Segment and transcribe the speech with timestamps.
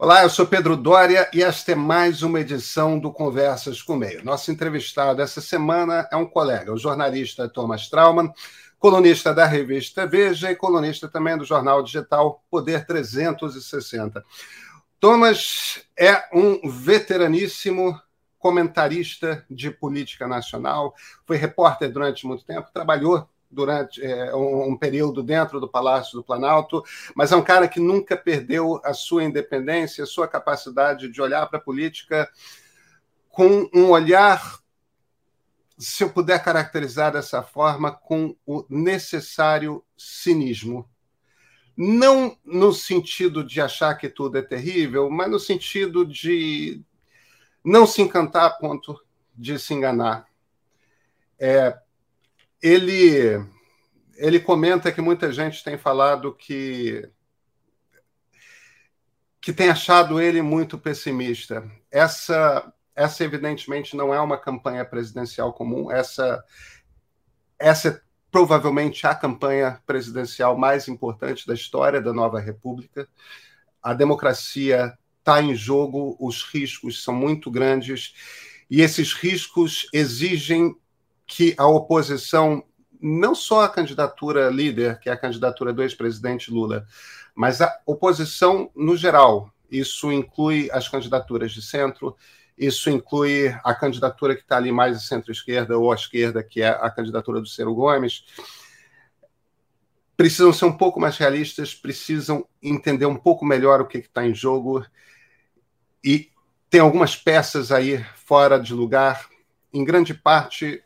[0.00, 3.96] Olá, eu sou Pedro Dória e esta é mais uma edição do Conversas com o
[3.96, 4.24] Meio.
[4.24, 8.32] Nosso entrevistado essa semana é um colega, o jornalista Thomas Trauman,
[8.78, 14.24] colunista da revista Veja e colunista também do jornal digital Poder 360.
[15.00, 18.00] Thomas é um veteraníssimo
[18.38, 20.94] comentarista de política nacional,
[21.26, 26.24] foi repórter durante muito tempo, trabalhou durante é, um, um, período dentro do Palácio do
[26.24, 26.82] Planalto,
[27.14, 31.46] mas é um cara que nunca perdeu a sua independência, a sua capacidade de olhar
[31.46, 32.28] para a política
[33.30, 34.58] com um olhar,
[35.78, 40.88] se eu puder caracterizar dessa forma, com o necessário cinismo.
[41.76, 46.82] Não no sentido de achar que tudo é terrível, mas no sentido de
[47.64, 49.00] não se encantar a ponto
[49.36, 50.26] de se enganar.
[51.38, 51.78] É,
[52.62, 53.44] ele,
[54.16, 57.08] ele comenta que muita gente tem falado que
[59.40, 61.66] que tem achado ele muito pessimista.
[61.90, 65.90] Essa, essa evidentemente não é uma campanha presidencial comum.
[65.90, 66.44] Essa,
[67.58, 68.00] essa é
[68.30, 73.08] provavelmente a campanha presidencial mais importante da história da nova república.
[73.82, 78.12] A democracia está em jogo, os riscos são muito grandes
[78.70, 80.76] e esses riscos exigem
[81.28, 82.64] que a oposição,
[83.00, 86.86] não só a candidatura líder, que é a candidatura do ex-presidente Lula,
[87.34, 89.52] mas a oposição no geral.
[89.70, 92.16] Isso inclui as candidaturas de centro,
[92.56, 96.68] isso inclui a candidatura que está ali mais à centro-esquerda ou à esquerda, que é
[96.68, 98.24] a candidatura do Ciro Gomes.
[100.16, 104.34] Precisam ser um pouco mais realistas, precisam entender um pouco melhor o que está em
[104.34, 104.84] jogo.
[106.02, 106.32] E
[106.70, 109.28] tem algumas peças aí fora de lugar,
[109.72, 110.82] em grande parte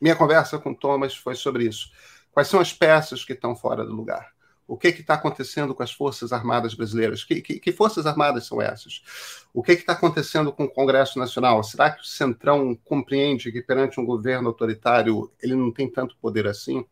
[0.00, 1.90] minha conversa com Thomas foi sobre isso.
[2.32, 4.36] Quais são as peças que estão fora do lugar?
[4.68, 7.22] O que está acontecendo com as Forças Armadas brasileiras?
[7.22, 9.44] Que, que, que Forças Armadas são essas?
[9.54, 11.62] O que está acontecendo com o Congresso Nacional?
[11.62, 16.48] Será que o Centrão compreende que perante um governo autoritário ele não tem tanto poder
[16.48, 16.84] assim?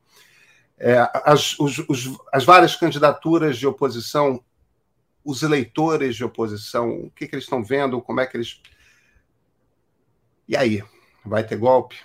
[0.79, 4.43] É, as, os, os, as várias candidaturas de oposição,
[5.25, 8.01] os eleitores de oposição, o que, que eles estão vendo?
[8.01, 8.63] Como é que eles.
[10.47, 10.83] E aí?
[11.25, 11.97] Vai ter golpe?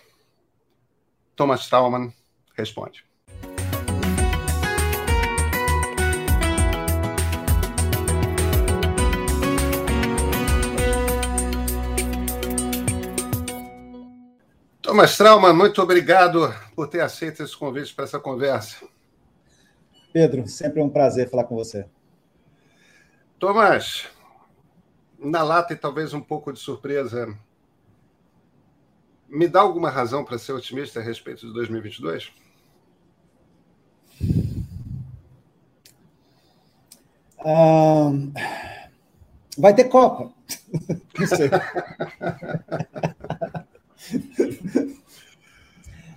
[1.40, 2.14] Thomas Stallman
[2.54, 3.06] responde.
[14.82, 18.86] Thomas Trauman, muito obrigado por ter aceito esse convite para essa conversa.
[20.12, 21.86] Pedro, sempre é um prazer falar com você.
[23.40, 24.10] Thomas,
[25.18, 27.34] na lata e talvez um pouco de surpresa,
[29.30, 32.32] me dá alguma razão para ser otimista a respeito de 2022?
[37.40, 38.12] Ah,
[39.58, 40.32] vai ter Copa.
[41.18, 41.50] Não sei.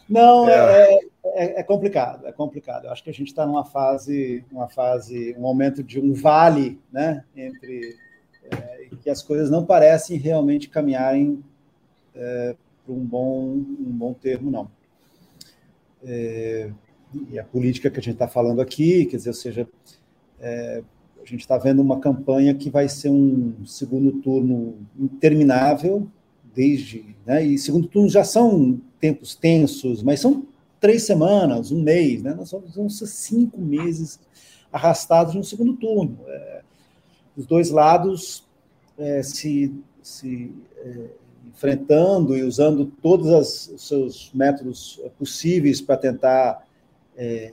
[0.09, 0.95] Não, é.
[0.95, 1.01] É,
[1.35, 2.85] é, é, complicado, é complicado.
[2.85, 6.81] Eu acho que a gente está numa fase, uma fase, um momento de um vale,
[6.93, 7.97] né, entre
[8.51, 11.43] é, que as coisas não parecem realmente caminharem
[12.15, 14.71] é, para um bom, um bom termo, não.
[16.05, 16.71] É,
[17.31, 19.69] e a política que a gente está falando aqui, quer dizer, ou seja,
[20.41, 20.83] é,
[21.23, 26.09] a gente está vendo uma campanha que vai ser um segundo turno interminável,
[26.55, 27.15] desde.
[27.25, 30.47] Né, e segundo turno já são tempos tensos, mas são
[30.81, 32.35] três semanas, um mês, né?
[32.35, 34.19] Nós vamos ser cinco meses
[34.73, 36.19] arrastados no segundo turno.
[36.27, 36.63] É,
[37.37, 38.45] os dois lados
[38.99, 39.73] é, se,
[40.03, 41.07] se é,
[41.53, 43.29] enfrentando e usando todos
[43.69, 46.67] os seus métodos possíveis para tentar
[47.17, 47.53] é,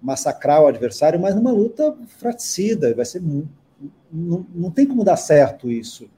[0.00, 3.22] massacrar o adversário, mas numa luta fraticida, vai ser
[4.10, 6.08] não, não tem como dar certo isso.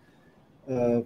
[0.69, 1.05] Uh,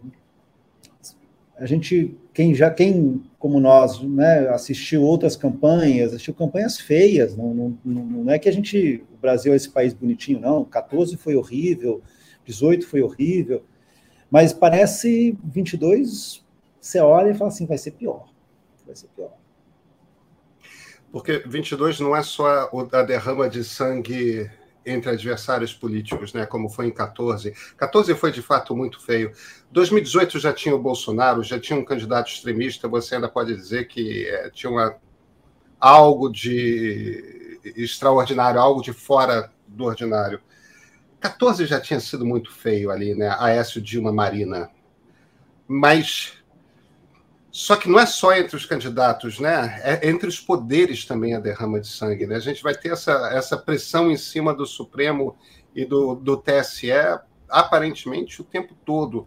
[1.56, 7.54] a gente, quem já, quem como nós, né, assistiu outras campanhas, assistiu campanhas feias, não,
[7.54, 11.36] não, não é que a gente, o Brasil é esse país bonitinho, não, 14 foi
[11.36, 12.02] horrível,
[12.44, 13.62] 18 foi horrível,
[14.34, 16.44] mas parece 22,
[16.80, 18.26] você olha e fala assim, vai ser pior.
[18.84, 19.30] Vai ser pior.
[21.12, 24.50] Porque 22 não é só a derrama de sangue
[24.84, 27.54] entre adversários políticos, né, como foi em 14.
[27.76, 29.30] 14 foi de fato muito feio.
[29.70, 34.26] 2018 já tinha o Bolsonaro, já tinha um candidato extremista, você ainda pode dizer que
[34.26, 34.96] é, tinha uma,
[35.78, 40.40] algo de extraordinário, algo de fora do ordinário.
[41.24, 43.34] 14 já tinha sido muito feio ali, né?
[43.38, 44.68] Aécio Dilma Marina.
[45.66, 46.34] Mas
[47.50, 49.80] só que não é só entre os candidatos, né?
[49.82, 52.26] É entre os poderes também a derrama de sangue.
[52.26, 52.36] Né?
[52.36, 55.34] A gente vai ter essa, essa pressão em cima do Supremo
[55.74, 56.90] e do, do TSE
[57.48, 59.26] aparentemente o tempo todo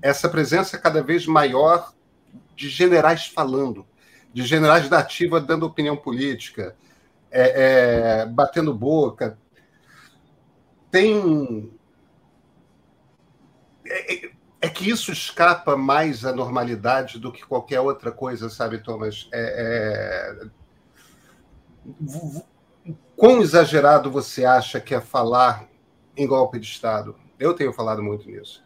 [0.00, 1.92] essa presença cada vez maior
[2.56, 3.86] de generais falando,
[4.32, 6.74] de generais da ativa dando opinião política,
[7.30, 9.38] é, é, batendo boca.
[10.94, 11.72] Tem.
[13.84, 14.30] É, é,
[14.60, 19.28] é, que isso escapa mais à normalidade do que qualquer outra coisa, sabe, Thomas?
[19.32, 20.46] É, é
[23.16, 25.68] quão exagerado você acha que é falar
[26.16, 27.16] em golpe de Estado?
[27.40, 28.64] Eu tenho falado muito nisso.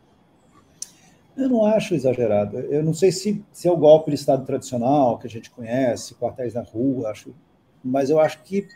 [1.35, 2.59] Eu não acho exagerado.
[2.59, 6.15] Eu não sei se, se é o golpe de Estado tradicional que a gente conhece,
[6.15, 7.35] quartéis na rua, acho,
[7.83, 8.69] mas eu acho que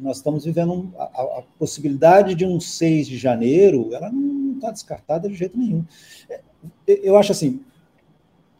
[0.00, 4.70] nós estamos vivendo um, a, a, possibilidade de um 6 de janeiro, ela não está
[4.70, 5.84] descartada de jeito nenhum.
[6.30, 6.40] Eh,
[6.86, 7.60] eu acho assim,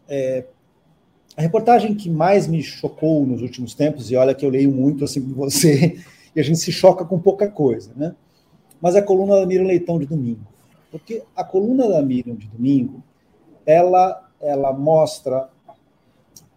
[0.08, 0.44] é,
[1.36, 5.04] a reportagem que mais me chocou nos últimos tempos, e olha que eu leio muito
[5.04, 5.96] assim com você,
[6.34, 8.14] e a gente se choca com pouca coisa, né?
[8.80, 10.46] Mas é a coluna da Miriam Leitão de domingo.
[10.90, 13.02] Porque a coluna da Miriam de domingo,
[13.66, 15.48] ela, ela mostra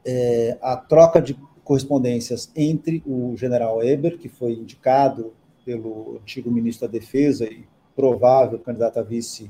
[0.06, 1.38] é, a troca de
[1.72, 5.32] correspondências entre o general Eber, que foi indicado
[5.64, 7.64] pelo antigo ministro da Defesa e
[7.96, 9.50] provável candidato a vice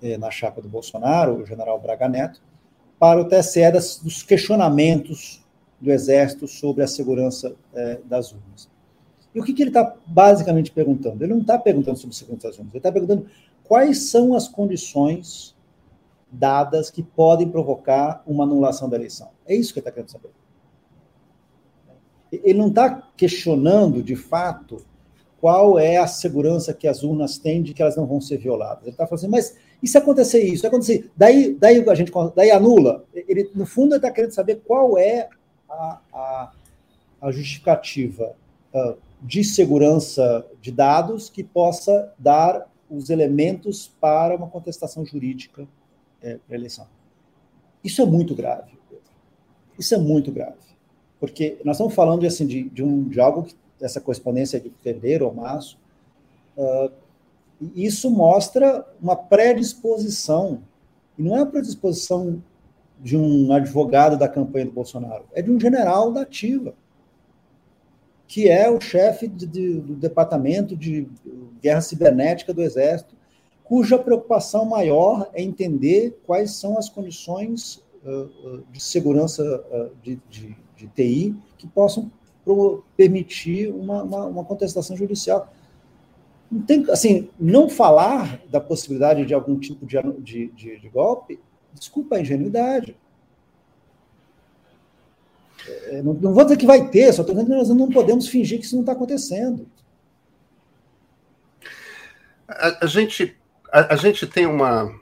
[0.00, 2.40] é, na chapa do Bolsonaro, o general Braga Neto,
[3.00, 5.44] para o TSE das, dos questionamentos
[5.80, 8.70] do Exército sobre a segurança é, das urnas.
[9.34, 11.24] E o que, que ele está basicamente perguntando?
[11.24, 13.26] Ele não está perguntando sobre a segurança das urnas, ele está perguntando
[13.64, 15.56] quais são as condições
[16.30, 19.30] dadas que podem provocar uma anulação da eleição.
[19.44, 20.39] É isso que ele está querendo saber.
[22.32, 24.84] Ele não está questionando, de fato,
[25.40, 28.82] qual é a segurança que as urnas têm de que elas não vão ser violadas.
[28.82, 30.60] Ele está falando assim, mas e se acontecer isso?
[30.60, 33.04] Se acontecer, daí, daí a gente daí anula.
[33.14, 35.28] Ele, no fundo, ele está querendo saber qual é
[35.68, 36.52] a, a,
[37.22, 38.34] a justificativa
[38.74, 45.66] uh, de segurança de dados que possa dar os elementos para uma contestação jurídica
[46.20, 46.86] é, para a eleição.
[47.82, 48.78] Isso é muito grave.
[49.78, 50.69] Isso é muito grave.
[51.20, 55.26] Porque nós estamos falando assim, de, de, um, de algo que essa correspondência de fevereiro
[55.26, 55.78] ou março.
[56.56, 56.90] Uh,
[57.74, 60.62] isso mostra uma predisposição,
[61.18, 62.42] e não é uma predisposição
[62.98, 66.74] de um advogado da campanha do Bolsonaro, é de um general da ativa,
[68.26, 71.08] que é o chefe de, de, do departamento de
[71.60, 73.14] guerra cibernética do Exército,
[73.64, 80.56] cuja preocupação maior é entender quais são as condições uh, de segurança uh, de, de,
[80.80, 82.10] de, TI que possam
[82.96, 85.52] permitir uma, uma, uma contestação judicial
[86.50, 91.38] não tem, assim, não falar da possibilidade de algum tipo de, de, de, de golpe,
[91.72, 92.96] desculpa a ingenuidade.
[95.66, 98.26] É, não, não, vou dizer que vai ter, só estou dizendo que nós não podemos
[98.26, 99.66] fingir que isso não está acontecendo.
[102.48, 103.36] A, a gente,
[103.70, 104.92] a, a, gente tem uma.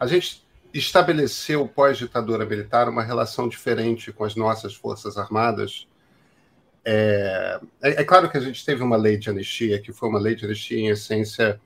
[0.00, 5.86] A gente estabeleceu, pós-ditadura militar, uma relação diferente com as nossas Forças Armadas
[6.84, 10.18] é, é, é, claro que a gente teve uma lei de anistia, que foi uma
[10.18, 11.60] lei de anistia, em essência,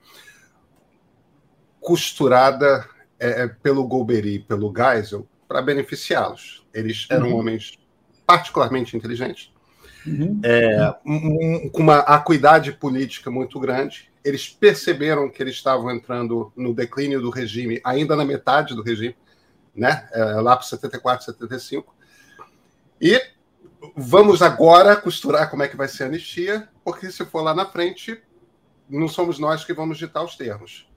[1.79, 2.87] costurada
[3.19, 6.65] é, é pelo Golbery, pelo Geisel, para beneficiá-los.
[6.73, 7.39] Eles eram uhum.
[7.39, 7.79] homens
[8.25, 9.51] particularmente inteligentes,
[10.05, 10.39] uhum.
[10.43, 14.11] é, um, com uma acuidade política muito grande.
[14.27, 19.15] Eles perceberam que eles estavam entrando no declínio do regime, ainda na metade do regime,
[19.73, 20.09] né?
[20.11, 21.95] É, lá para 74, 75.
[22.99, 23.21] E
[23.95, 27.65] vamos agora costurar como é que vai ser a anistia, porque se for lá na
[27.65, 28.21] frente,
[28.89, 30.91] não somos nós que vamos ditar os termos.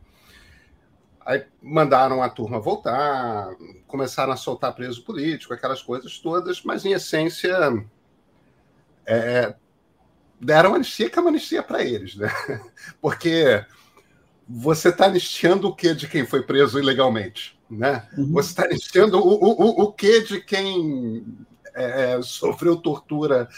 [1.25, 3.55] Aí mandaram a turma voltar,
[3.87, 7.57] começaram a soltar preso político, aquelas coisas todas, mas em essência
[9.07, 9.55] é,
[10.41, 12.29] deram anistia que é uma anistia para eles, né?
[13.01, 13.65] Porque
[14.49, 18.09] você está anistiando o que de quem foi preso ilegalmente, né?
[18.17, 18.33] Uhum.
[18.33, 21.25] Você está anistiando o, o, o que de quem
[21.75, 23.49] é, é, sofreu tortura,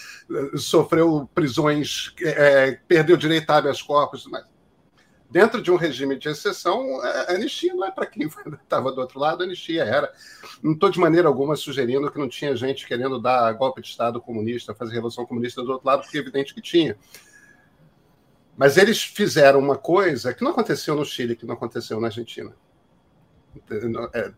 [0.56, 4.44] sofreu prisões, é, perdeu direito a habeas corpus, mas
[5.30, 8.26] dentro de um regime de exceção, a anistia não é para quem
[8.62, 10.12] estava do outro lado, a anistia era.
[10.62, 14.20] Não estou de maneira alguma sugerindo que não tinha gente querendo dar golpe de Estado
[14.20, 16.96] comunista, fazer revolução comunista do outro lado, porque é evidente que tinha.
[18.56, 22.54] Mas eles fizeram uma coisa que não aconteceu no Chile, que não aconteceu na Argentina.
[24.14, 24.32] É,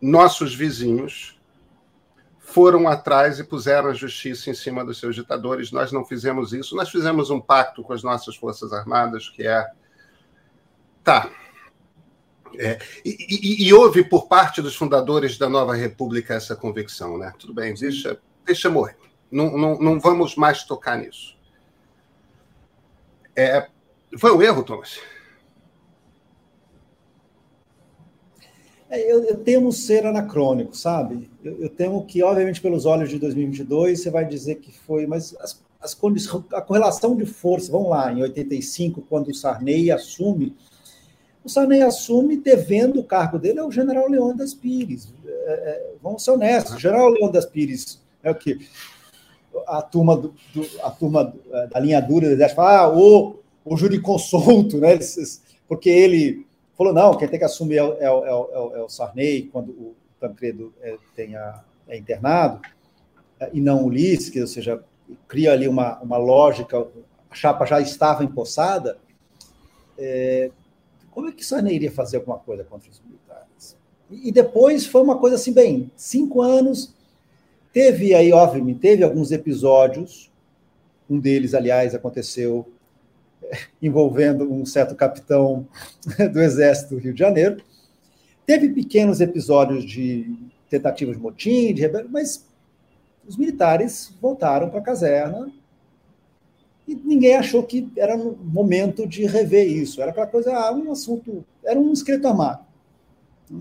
[0.00, 1.38] nossos vizinhos
[2.38, 5.72] foram atrás e puseram a justiça em cima dos seus ditadores.
[5.72, 6.74] Nós não fizemos isso.
[6.76, 9.68] Nós fizemos um pacto com as nossas Forças Armadas, que é.
[11.04, 11.30] Tá.
[12.58, 17.32] É, e, e, e, houve por parte dos fundadores da nova república essa convicção, né?
[17.38, 18.96] Tudo bem, deixa, deixa morrer.
[19.30, 21.36] Não, não, não vamos mais tocar nisso.
[23.34, 23.68] É,
[24.18, 24.98] Foi um erro, Thomas?
[28.88, 31.28] É, eu, eu, temo ser anacrônico, sabe?
[31.42, 35.36] Eu, eu, temo que, obviamente, pelos olhos de 2022, você vai dizer que foi, mas
[35.40, 40.54] as, as condições, a correlação de força, vamos lá, em 85, quando o Sarney assume,
[41.46, 45.14] o Sarney assume devendo o cargo dele ao general Leônidas Pires.
[45.24, 48.68] É, é, vamos ser honestos, o general Leônidas Pires é o que
[49.68, 53.38] a turma, do, do, a turma é, da linha dura do exército fala, ah, o,
[53.64, 54.98] o jurisconsulto, né?
[55.68, 56.44] porque ele
[56.76, 60.74] falou, não, quem tem que assumir é, é, é, é o Sarney, quando o Tancredo
[61.14, 62.60] tenha, é internado,
[63.52, 64.82] e não o Ulisses, ou seja,
[65.28, 66.84] cria ali uma, uma lógica,
[67.30, 68.98] a chapa já estava empossada,
[69.96, 70.50] é,
[71.16, 73.74] como é que Sarney iria fazer alguma coisa contra os militares?
[74.10, 76.94] E, depois foi uma coisa assim, bem, cinco anos,
[77.72, 80.30] teve aí, obviamente, teve alguns episódios,
[81.08, 82.70] um deles, aliás, aconteceu
[83.80, 85.66] envolvendo um certo capitão
[86.34, 87.64] do Exército do Rio de Janeiro.
[88.44, 90.36] Teve pequenos episódios de
[90.68, 92.44] tentativas de motim, de rebelião, mas
[93.26, 95.50] os militares voltaram para a caserna
[96.86, 100.00] e ninguém achou que era momento de rever isso.
[100.00, 102.64] Era aquela coisa, ah, um assunto, era um escrito armado.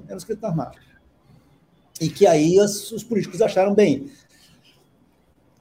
[0.05, 0.77] Era um escrito armado.
[1.99, 4.11] E que aí os, os políticos acharam, bem,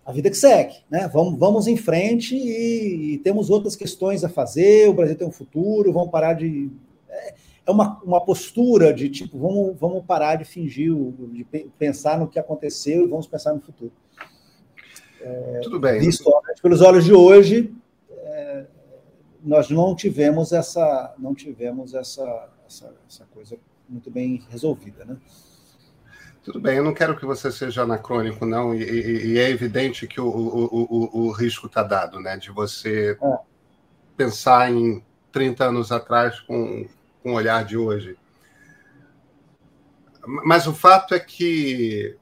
[0.05, 1.09] a vida que segue, né?
[1.09, 4.89] Vamos, vamos em frente e, e, temos outras questões a fazer.
[4.89, 6.71] O Brasil tem um futuro, vamos parar de.
[7.09, 7.35] É,
[7.67, 10.93] é uma, uma postura de tipo, vamos, vamos parar de fingir,
[11.33, 11.45] de
[11.79, 13.93] pensar no que aconteceu e vamos pensar no futuro.
[15.25, 16.01] É, Tudo bem.
[16.01, 16.31] Visto
[16.63, 17.75] pelos olhos de hoje,
[18.11, 18.67] é,
[19.43, 23.57] nós não tivemos essa, não tivemos essa, essa, essa coisa
[23.89, 25.17] muito bem resolvida, né?
[26.43, 30.07] Tudo bem, eu não quero que você seja anacrônico, não, e, e, e é evidente
[30.07, 32.37] que o, o, o, o risco está dado, né?
[32.37, 33.39] De você é.
[34.15, 35.03] pensar em
[35.33, 36.87] 30 anos atrás com,
[37.23, 38.19] com o olhar de hoje.
[40.27, 42.15] Mas o fato é que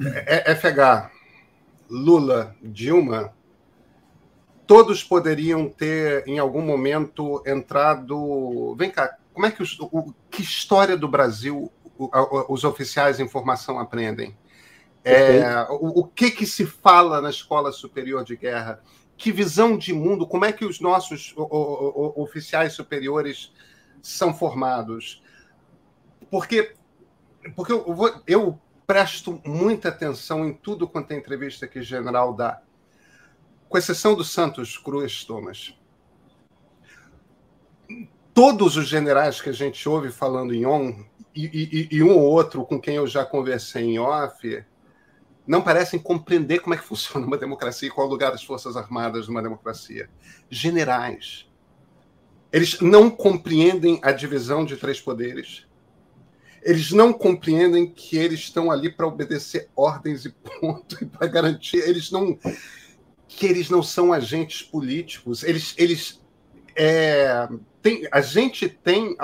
[0.00, 1.10] FH,
[1.88, 3.32] Lula, Dilma,
[4.66, 8.74] todos poderiam ter, em algum momento, entrado.
[8.76, 11.70] Vem cá, como é que os, o, que história do Brasil
[12.48, 14.36] os oficiais em formação aprendem?
[15.04, 18.80] É, o, o, que, que se fala na Escola Superior de Guerra?
[19.16, 20.26] Que visão de mundo?
[20.26, 23.52] Como é que os nossos o, o, oficiais superiores
[24.02, 25.22] são formados?
[26.30, 26.74] Porque,
[27.54, 32.34] porque eu, vou, eu presto muita atenção em tudo quanto é entrevista que o general
[32.34, 32.62] dá,
[33.68, 35.74] com exceção do Santos Cruz, Thomas.
[38.32, 42.22] Todos os generais que a gente ouve falando em ON, e, e, e, um ou
[42.22, 44.64] outro com quem eu já conversei em off
[45.46, 48.44] não parecem compreender como é que funciona uma democracia e qual é o lugar das
[48.44, 50.08] Forças Armadas numa democracia.
[50.48, 51.48] Generais.
[52.52, 55.66] Eles não compreendem a divisão de três poderes.
[56.64, 61.76] Eles não compreendem que eles estão ali para obedecer ordens e ponto, e para garantir.
[61.76, 62.38] Eles não.
[63.28, 65.44] que eles não são agentes políticos.
[65.44, 65.74] Eles.
[65.76, 66.24] eles
[66.74, 67.46] é,
[67.82, 69.14] tem, a gente tem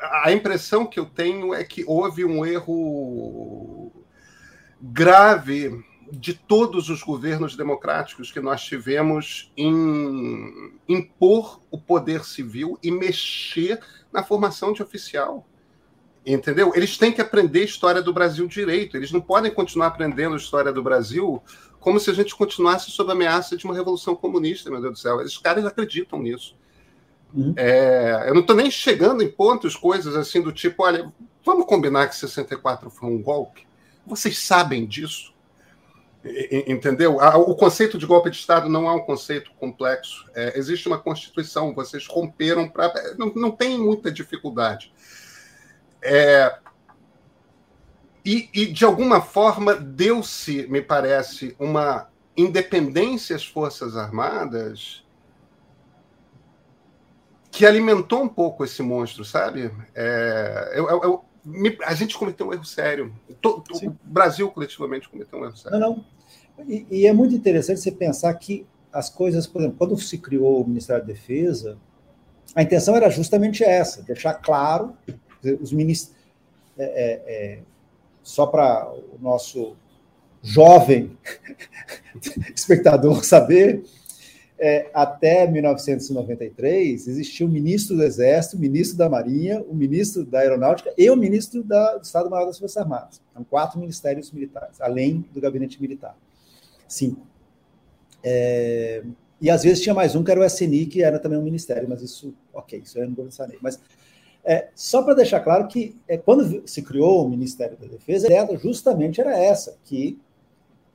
[0.00, 3.92] a impressão que eu tenho é que houve um erro
[4.80, 12.90] grave de todos os governos democráticos que nós tivemos em impor o poder civil e
[12.90, 13.80] mexer
[14.12, 15.46] na formação de oficial.
[16.34, 16.72] Entendeu?
[16.74, 18.96] Eles têm que aprender história do Brasil direito.
[18.98, 21.42] Eles não podem continuar aprendendo história do Brasil
[21.80, 24.98] como se a gente continuasse sob a ameaça de uma revolução comunista, meu Deus do
[24.98, 25.22] céu.
[25.22, 26.54] Esses caras acreditam nisso.
[27.32, 27.54] Uhum.
[27.56, 31.10] É, eu não estou nem chegando em pontos, coisas assim do tipo, olha,
[31.44, 33.66] vamos combinar que 64 foi um golpe?
[34.06, 35.32] Vocês sabem disso?
[36.66, 37.16] Entendeu?
[37.16, 40.26] O conceito de golpe de Estado não é um conceito complexo.
[40.34, 43.14] É, existe uma Constituição, vocês romperam para.
[43.16, 44.92] Não, não tem muita dificuldade.
[46.02, 46.58] É,
[48.24, 55.02] e, e, de alguma forma, deu-se, me parece, uma independência às Forças Armadas
[57.50, 59.70] que alimentou um pouco esse monstro, sabe?
[59.94, 63.12] É, eu, eu, me, a gente cometeu um erro sério.
[63.42, 65.78] o Brasil coletivamente cometeu um erro sério.
[65.78, 65.96] Não,
[66.58, 66.68] não.
[66.68, 70.62] E, e, é muito interessante você pensar que as coisas, por exemplo, quando se criou
[70.62, 71.78] o Ministério da Defesa,
[72.54, 74.96] a intenção era justamente essa, deixar claro
[75.60, 76.16] os ministros.
[76.76, 77.58] É, é, é,
[78.22, 79.74] só para o nosso
[80.42, 81.16] jovem
[82.54, 83.82] espectador saber,
[84.58, 90.40] é, até 1993, existia o ministro do Exército, o ministro da Marinha, o ministro da
[90.40, 93.20] Aeronáutica e o ministro da, do Estado-Maior das Forças Armadas.
[93.32, 96.16] São quatro ministérios militares, além do gabinete militar.
[96.88, 97.24] Cinco.
[98.22, 99.04] É,
[99.40, 101.88] e às vezes tinha mais um, que era o SNI, que era também um ministério,
[101.88, 103.60] mas isso, ok, isso eu não vou pensar nele.
[103.62, 103.78] Mas
[104.48, 108.30] é, só para deixar claro que é, quando se criou o Ministério da Defesa, a
[108.30, 110.18] ideia justamente era essa, que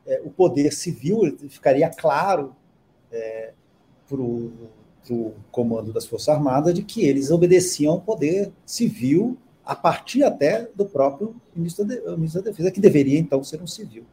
[0.08, 2.56] é, o poder civil ficaria claro
[3.12, 3.52] é,
[4.10, 10.24] para o comando das Forças Armadas de que eles obedeciam ao poder civil a partir
[10.24, 14.04] até do próprio ministro da, ministro da Defesa, que deveria então ser um civil.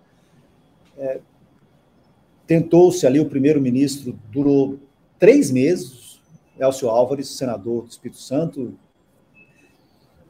[0.98, 1.18] É,
[2.46, 4.78] Tentou-se ali, o primeiro-ministro durou
[5.18, 6.20] três meses,
[6.58, 8.74] Elcio Álvares, senador do Espírito Santo,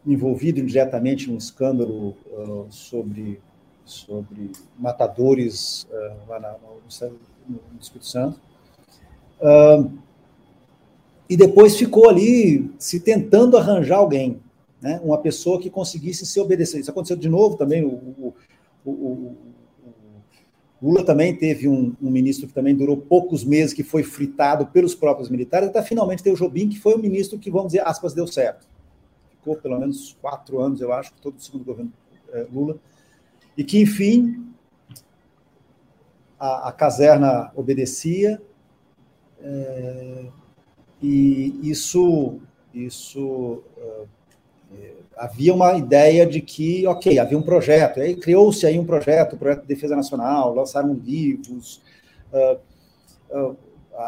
[0.07, 3.41] envolvido indiretamente num escândalo uh, sobre,
[3.85, 6.81] sobre matadores uh, lá na, no,
[7.49, 8.41] no, Espírito Santo.
[9.41, 9.91] Uh,
[11.29, 14.41] e depois ficou ali se tentando arranjar alguém,
[14.81, 15.01] né?
[15.05, 16.81] uma pessoa que conseguisse se obedecer.
[16.81, 18.35] Isso aconteceu de novo também, o,
[18.85, 19.37] o, o,
[20.83, 24.95] Lula também teve um, um, ministro que também durou poucos meses, que foi fritado pelos
[24.95, 28.15] próprios militares, até finalmente ter o Jobim, que foi o ministro que, vamos dizer, aspas,
[28.15, 28.67] deu certo.
[29.41, 31.93] Ficou pelo menos quatro anos, eu acho, todo o segundo governo
[32.33, 32.79] é, Lula.
[33.57, 34.47] E que, enfim,
[36.39, 38.41] a, a caserna obedecia,
[39.43, 40.27] é,
[41.03, 42.39] e isso,
[42.75, 44.05] isso é,
[45.17, 49.35] havia uma ideia de que, ok, havia um projeto, e aí criou-se aí um projeto,
[49.35, 51.83] o projeto de defesa nacional, lançaram livros,
[52.33, 52.59] uh,
[53.37, 53.57] uh,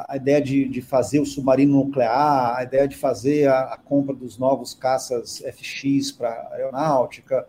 [0.09, 4.15] a ideia de, de, fazer o submarino nuclear, a ideia de fazer a, a compra
[4.15, 7.47] dos novos caças FX para a aeronáutica,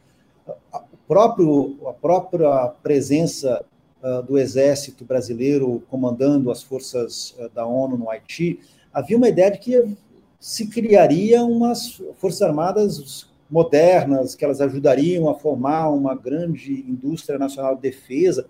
[0.71, 3.63] a, próprio, a própria presença
[4.01, 8.59] uh, do exército brasileiro comandando as forças da ONU no Haiti,
[8.93, 9.97] havia uma ideia de que
[10.39, 17.75] se criaria umas forças armadas modernas, que elas ajudariam a formar uma grande indústria nacional
[17.75, 18.47] de defesa.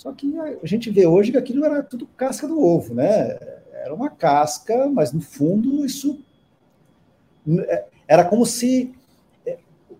[0.00, 3.38] Só que a gente vê hoje que aquilo era tudo casca do ovo, né?
[3.84, 6.18] Era uma casca, mas no fundo isso
[7.68, 8.94] é, era como se
[9.44, 9.58] é,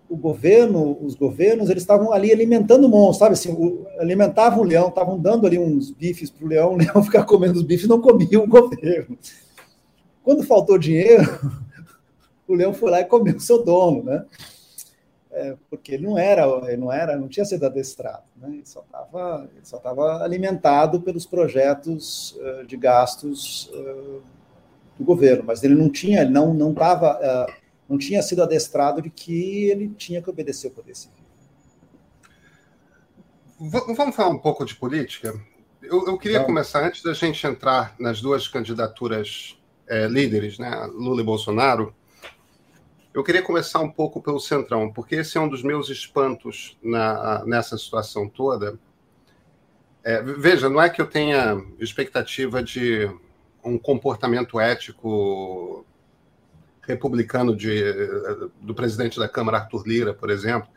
[0.09, 3.35] o governo, os governos, eles estavam ali alimentando o monstro, sabe?
[3.35, 7.03] Assim, o, alimentavam o leão, estavam dando ali uns bifes para o leão, o leão
[7.05, 9.19] ficar comendo os bifes, não comia o governo.
[10.23, 11.25] Quando faltou dinheiro,
[12.49, 14.25] o leão foi lá e comeu o seu dono, né?
[15.41, 18.49] É, porque ele não era, ele não era, não tinha sido adestrado, né?
[18.49, 24.21] Ele só estava, só estava alimentado pelos projetos uh, de gastos uh,
[24.99, 27.53] do governo, mas ele não tinha, não não estava, uh,
[27.89, 31.25] não tinha sido adestrado de que ele tinha que obedecer o poder civil.
[33.59, 35.33] Vamos falar um pouco de política.
[35.83, 36.53] Eu, eu queria Vamos.
[36.53, 41.95] começar antes da gente entrar nas duas candidaturas é, líderes, né, Lula e Bolsonaro.
[43.13, 47.45] Eu queria começar um pouco pelo Centrão, porque esse é um dos meus espantos na,
[47.45, 48.79] nessa situação toda.
[50.05, 53.11] É, veja, não é que eu tenha expectativa de
[53.65, 55.85] um comportamento ético
[56.83, 57.83] republicano de,
[58.61, 60.69] do presidente da Câmara, Arthur Lira, por exemplo.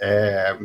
[0.00, 0.56] É,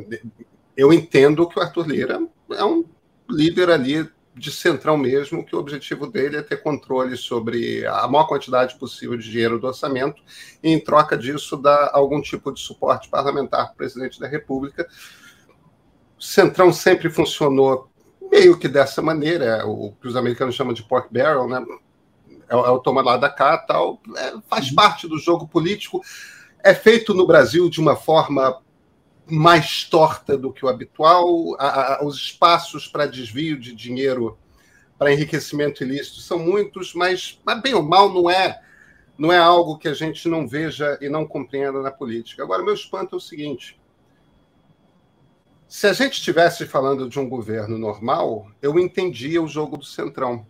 [0.77, 2.85] eu entendo que o Arthur Lira é um
[3.29, 8.25] líder ali de centrão mesmo, que o objetivo dele é ter controle sobre a maior
[8.25, 10.21] quantidade possível de dinheiro do orçamento
[10.63, 14.87] e, em troca disso, dar algum tipo de suporte parlamentar para o presidente da República.
[16.17, 17.89] O centrão sempre funcionou
[18.31, 21.65] meio que dessa maneira, é o que os americanos chamam de pork barrel, né?
[22.49, 24.75] É, é o toma lá da cá, tal, é, faz uhum.
[24.75, 26.01] parte do jogo político.
[26.63, 28.61] É feito no Brasil de uma forma
[29.31, 34.37] mais torta do que o habitual, a, a, os espaços para desvio de dinheiro
[34.97, 38.61] para enriquecimento ilícito são muitos, mas, mas, bem ou mal não é
[39.17, 42.41] não é algo que a gente não veja e não compreenda na política.
[42.41, 43.79] Agora, meu espanto é o seguinte:
[45.67, 50.45] se a gente estivesse falando de um governo normal, eu entendia o jogo do centrão.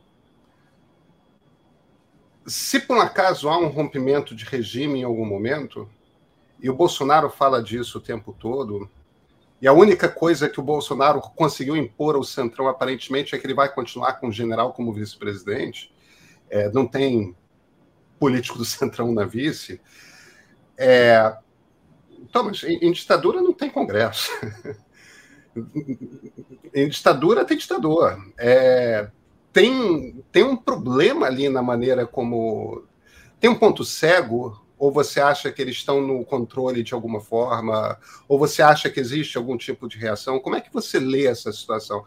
[2.45, 5.89] Se por um acaso há um rompimento de regime em algum momento,
[6.61, 8.89] e o Bolsonaro fala disso o tempo todo.
[9.61, 13.53] E a única coisa que o Bolsonaro conseguiu impor ao Centrão, aparentemente, é que ele
[13.53, 15.93] vai continuar com o general como vice-presidente.
[16.49, 17.35] É, não tem
[18.19, 19.81] político do Centrão na vice.
[20.77, 21.35] É,
[22.19, 24.31] então, mas em, em ditadura não tem Congresso.
[26.73, 28.17] em ditadura tem ditador.
[28.37, 29.09] É,
[29.51, 32.83] tem, tem um problema ali na maneira como.
[33.39, 37.99] Tem um ponto cego ou você acha que eles estão no controle de alguma forma?
[38.27, 40.39] Ou você acha que existe algum tipo de reação?
[40.39, 42.03] Como é que você lê essa situação?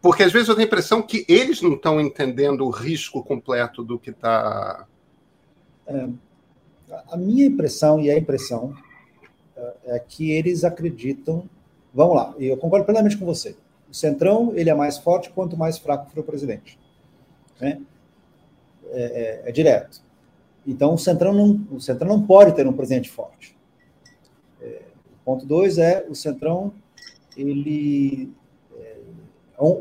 [0.00, 3.84] Porque às vezes eu tenho a impressão que eles não estão entendendo o risco completo
[3.84, 4.86] do que está.
[5.86, 6.08] É,
[7.10, 8.74] a minha impressão e a impressão
[9.54, 11.44] é, é que eles acreditam.
[11.92, 13.54] Vamos lá, eu concordo plenamente com você.
[13.90, 16.78] O centrão ele é mais forte quanto mais fraco for o presidente.
[17.60, 17.78] né?
[18.90, 20.07] É, é, é, direto.
[20.70, 23.56] Então, o Centrão, não, o Centrão não pode ter um presidente forte.
[24.60, 24.82] É,
[25.24, 26.74] ponto dois é, o Centrão,
[27.34, 28.30] ele...
[28.76, 28.98] É,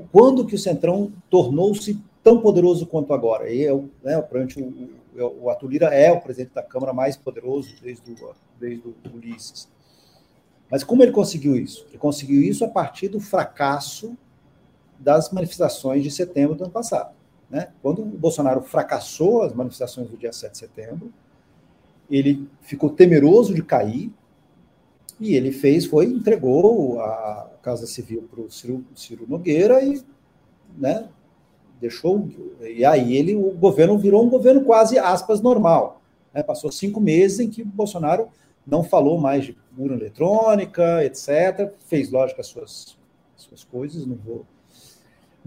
[0.10, 3.52] quando que o Centrão tornou-se tão poderoso quanto agora?
[3.52, 8.10] E é, né, o, o, o Atulira é o presidente da Câmara mais poderoso desde
[8.10, 9.68] o, desde o Ulisses.
[10.72, 11.86] Mas como ele conseguiu isso?
[11.90, 14.18] Ele conseguiu isso a partir do fracasso
[14.98, 17.17] das manifestações de setembro do ano passado.
[17.50, 17.70] Né?
[17.82, 21.14] Quando o Bolsonaro fracassou as manifestações do dia 7 de setembro,
[22.10, 24.12] ele ficou temeroso de cair
[25.20, 30.02] e ele fez, foi, entregou a Casa Civil para o Ciro, Ciro, Nogueira e
[30.78, 31.10] né,
[31.82, 32.30] deixou.
[32.62, 36.02] E aí ele, o governo virou um governo quase aspas normal.
[36.34, 36.44] Né?
[36.44, 38.30] Passou cinco meses em que o Bolsonaro
[38.66, 41.74] não falou mais de muro eletrônica, etc.
[41.88, 42.98] Fez, lógico, as suas,
[43.36, 44.46] suas coisas, não vou.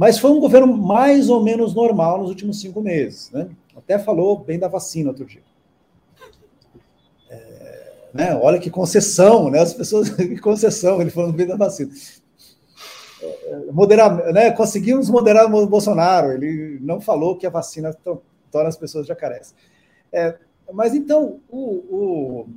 [0.01, 3.31] Mas foi um governo mais ou menos normal nos últimos cinco meses.
[3.33, 3.51] Né?
[3.77, 5.43] Até falou bem da vacina outro dia.
[7.29, 8.35] É, né?
[8.35, 9.61] Olha que concessão, né?
[9.61, 11.93] As pessoas, que concessão, ele falando bem da vacina.
[13.23, 14.51] É, moderar, né?
[14.53, 16.33] Conseguimos moderar o Bolsonaro.
[16.33, 17.95] Ele não falou que a vacina
[18.51, 19.55] torna as pessoas jacarés.
[20.11, 20.35] É,
[20.73, 22.49] mas então, o, o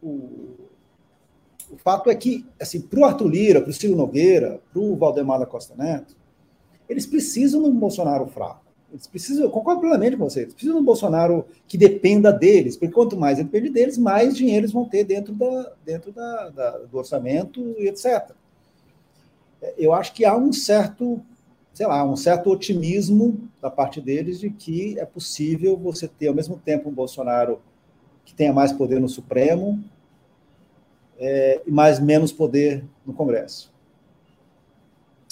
[0.00, 0.54] o,
[1.72, 4.94] o fato é que, assim, para o Arthur Lira, para o Ciro Nogueira, para o
[4.94, 6.14] Valdemar da Costa Neto,
[6.88, 8.66] eles precisam de um Bolsonaro fraco.
[8.90, 12.76] Eles precisam, eu concordo plenamente com vocês, eles precisam de um Bolsonaro que dependa deles,
[12.76, 16.70] porque quanto mais depende deles, mais dinheiro eles vão ter dentro, da, dentro da, da,
[16.78, 18.30] do orçamento e etc.
[19.76, 21.20] Eu acho que há um certo,
[21.74, 26.34] sei lá, um certo otimismo da parte deles de que é possível você ter, ao
[26.34, 27.60] mesmo tempo, um Bolsonaro
[28.24, 29.82] que tenha mais poder no Supremo
[31.18, 33.72] é, e mais menos poder no Congresso.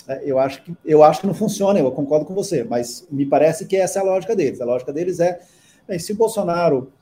[0.07, 3.25] É, eu acho que eu acho que não funciona, eu concordo com você, mas me
[3.25, 4.61] parece que essa é a lógica deles.
[4.61, 5.41] A lógica deles é,
[5.89, 6.93] bem, se o Bolsonaro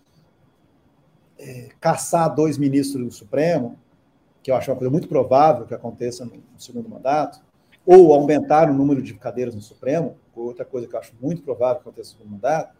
[1.39, 3.79] é, caçar dois ministros do Supremo,
[4.43, 7.41] que eu acho uma coisa muito provável que aconteça no, no segundo mandato,
[7.85, 11.83] ou aumentar o número de cadeiras no Supremo, outra coisa que eu acho muito provável
[11.83, 12.77] que aconteça no segundo mandato,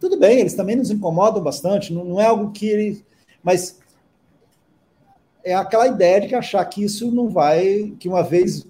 [0.00, 3.04] tudo bem, eles também nos incomodam bastante, não, não é algo que ele.
[3.42, 3.80] Mas
[5.42, 8.66] é aquela ideia de que achar que isso não vai, que uma vez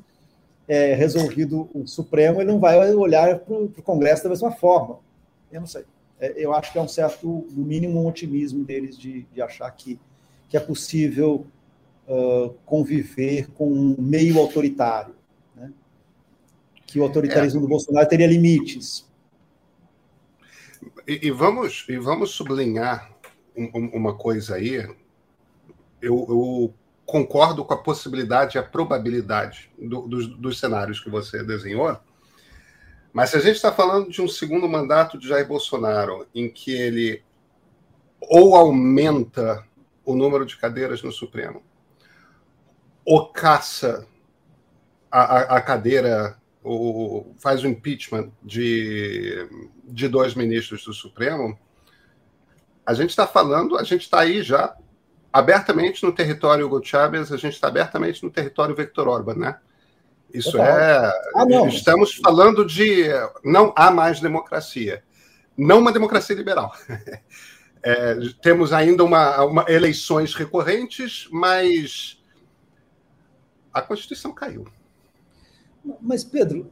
[0.66, 4.98] é, resolvido o Supremo, ele não vai olhar para o Congresso da mesma forma.
[5.52, 5.84] Eu não sei.
[6.18, 9.70] É, eu acho que é um certo, no mínimo, um otimismo deles de, de achar
[9.70, 9.98] que,
[10.48, 11.46] que é possível
[12.08, 15.14] uh, conviver com um meio autoritário.
[15.54, 15.72] Né?
[16.86, 17.62] Que o autoritarismo é.
[17.62, 19.06] do Bolsonaro teria limites.
[21.06, 23.12] E, e, vamos, e vamos sublinhar
[23.56, 24.76] um, uma coisa aí.
[26.00, 26.74] Eu, eu,
[27.14, 31.96] concordo com a possibilidade e a probabilidade do, dos, dos cenários que você desenhou.
[33.12, 36.72] Mas se a gente está falando de um segundo mandato de Jair Bolsonaro, em que
[36.72, 37.22] ele
[38.20, 39.64] ou aumenta
[40.04, 41.62] o número de cadeiras no Supremo,
[43.04, 44.04] ou caça
[45.08, 49.48] a, a, cadeira o, faz o impeachment de,
[49.84, 51.56] de dois ministros do Supremo,
[52.84, 54.76] a gente está falando, a gente está aí já
[55.34, 59.58] abertamente no território Hugo Chávez, a gente está abertamente no território Victor Orban, né?
[60.32, 61.12] Isso é.
[61.34, 63.08] Ah, estamos falando de.
[63.44, 65.02] Não há mais democracia.
[65.58, 66.72] Não uma democracia liberal.
[67.86, 72.18] É, temos ainda uma, uma, eleições recorrentes, mas
[73.70, 74.66] a Constituição caiu.
[76.00, 76.70] Mas, Pedro,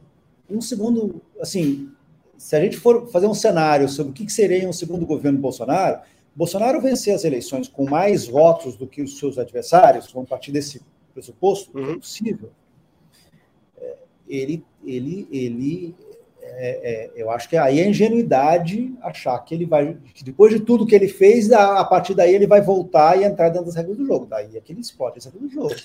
[0.49, 1.91] um segundo, assim,
[2.35, 6.01] se a gente for fazer um cenário sobre o que seria um segundo governo Bolsonaro,
[6.35, 10.81] Bolsonaro vencer as eleições com mais votos do que os seus adversários, vamos partir desse
[11.13, 11.91] pressuposto, uhum.
[11.91, 12.49] é possível,
[13.77, 13.95] é,
[14.27, 15.95] ele, ele, ele
[16.41, 20.59] é, é, eu acho que aí é ingenuidade achar que ele vai, que depois de
[20.59, 23.75] tudo que ele fez, a, a, partir daí ele vai voltar e entrar dentro das
[23.75, 24.25] regras do jogo.
[24.25, 25.75] Daí é que ele explode as regras do jogo.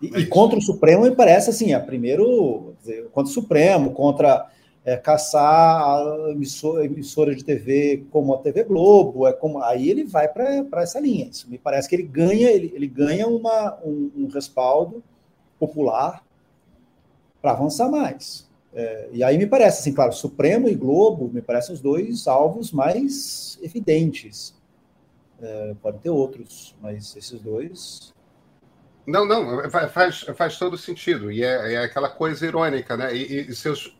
[0.00, 4.48] E, e, contra o Supremo me parece assim, a primeiro dizer, contra o Supremo, contra
[4.88, 10.26] é, caçar emissora, emissora de TV como a TV Globo, é como aí ele vai
[10.26, 11.28] para essa linha.
[11.28, 15.04] Isso me parece que ele ganha, ele, ele ganha uma, um, um respaldo
[15.58, 16.24] popular
[17.42, 18.48] para avançar mais.
[18.72, 22.72] É, e aí me parece assim, claro, Supremo e Globo me parecem os dois alvos
[22.72, 24.54] mais evidentes.
[25.38, 28.14] É, podem ter outros, mas esses dois
[29.06, 31.32] não, não, faz, faz todo sentido.
[31.32, 33.16] E é, é aquela coisa irônica, né?
[33.16, 33.97] E, e, seus,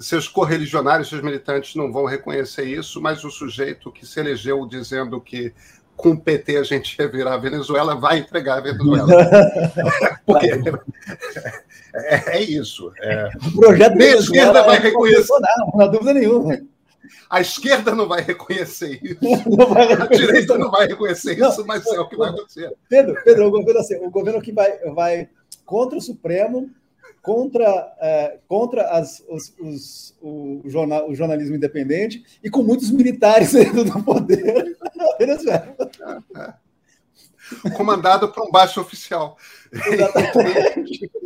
[0.00, 5.20] seus correligionários, seus militantes não vão reconhecer isso, mas o sujeito que se elegeu dizendo
[5.20, 5.52] que
[5.96, 9.06] com o PT a gente ia virar a Venezuela, vai entregar a Venezuela.
[10.26, 10.50] Porque
[11.94, 12.92] é, é isso.
[13.00, 13.28] É.
[13.46, 15.32] O projeto Nem a esquerda vai reconhecer.
[15.32, 16.60] Não, não há dúvida nenhuma.
[17.30, 19.18] A esquerda não vai reconhecer isso.
[19.68, 20.02] Vai reconhecer.
[20.02, 22.72] A direita não vai reconhecer não, isso, mas é o que vai acontecer.
[22.88, 25.28] Pedro, Pedro o governo, assim, o governo que vai, vai
[25.64, 26.70] contra o Supremo,
[27.24, 33.52] contra, é, contra as, os, os, o, jornal, o, jornalismo independente e com muitos militares
[33.56, 34.76] dentro do poder
[35.18, 35.74] Venezuela.
[37.76, 39.38] Comandado por um baixo oficial.
[39.72, 41.10] Exatamente.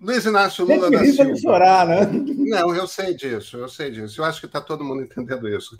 [0.00, 1.36] Luiz Inácio Lula da Silva.
[1.36, 2.08] chorar, né?
[2.12, 4.20] Não, eu sei disso, eu sei disso.
[4.20, 5.76] Eu acho que está todo mundo entendendo isso.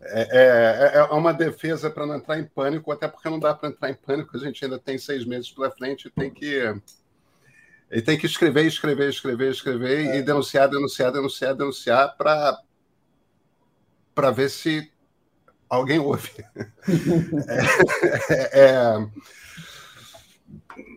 [0.00, 3.68] É, é, é uma defesa para não entrar em pânico, até porque não dá para
[3.68, 6.80] entrar em pânico, a gente ainda tem seis meses pela frente e tem que.
[7.90, 10.18] E tem que escrever, escrever, escrever, escrever é.
[10.18, 12.60] e denunciar, denunciar, denunciar, denunciar para
[14.14, 14.90] para ver se
[15.68, 16.30] alguém ouve.
[18.28, 19.08] é, é,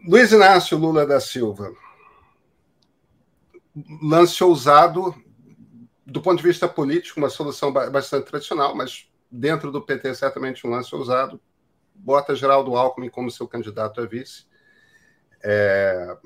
[0.07, 1.71] Luiz Inácio Lula da Silva
[4.01, 5.15] lance ousado
[6.05, 10.69] do ponto de vista político, uma solução bastante tradicional, mas dentro do PT certamente um
[10.69, 11.39] lance ousado.
[11.93, 14.45] Bota Geraldo Alckmin como seu candidato a vice.
[15.43, 16.17] É...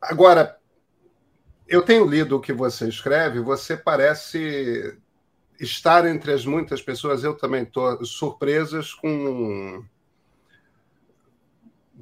[0.00, 0.58] Agora,
[1.66, 4.98] eu tenho lido o que você escreve, você parece
[5.60, 9.84] estar entre as muitas pessoas, eu também estou surpresas com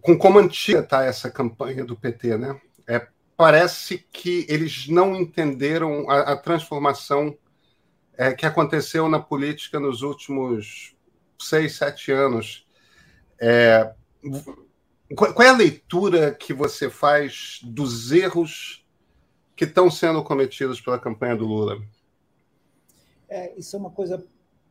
[0.00, 2.61] com como antiga está essa campanha do PT, né?
[2.88, 7.37] É, parece que eles não entenderam a, a transformação
[8.16, 10.95] é, que aconteceu na política nos últimos
[11.40, 12.66] seis, sete anos.
[13.40, 13.92] É,
[15.16, 18.87] qual é a leitura que você faz dos erros
[19.57, 21.83] que estão sendo cometidos pela campanha do Lula?
[23.29, 24.25] É, isso é uma coisa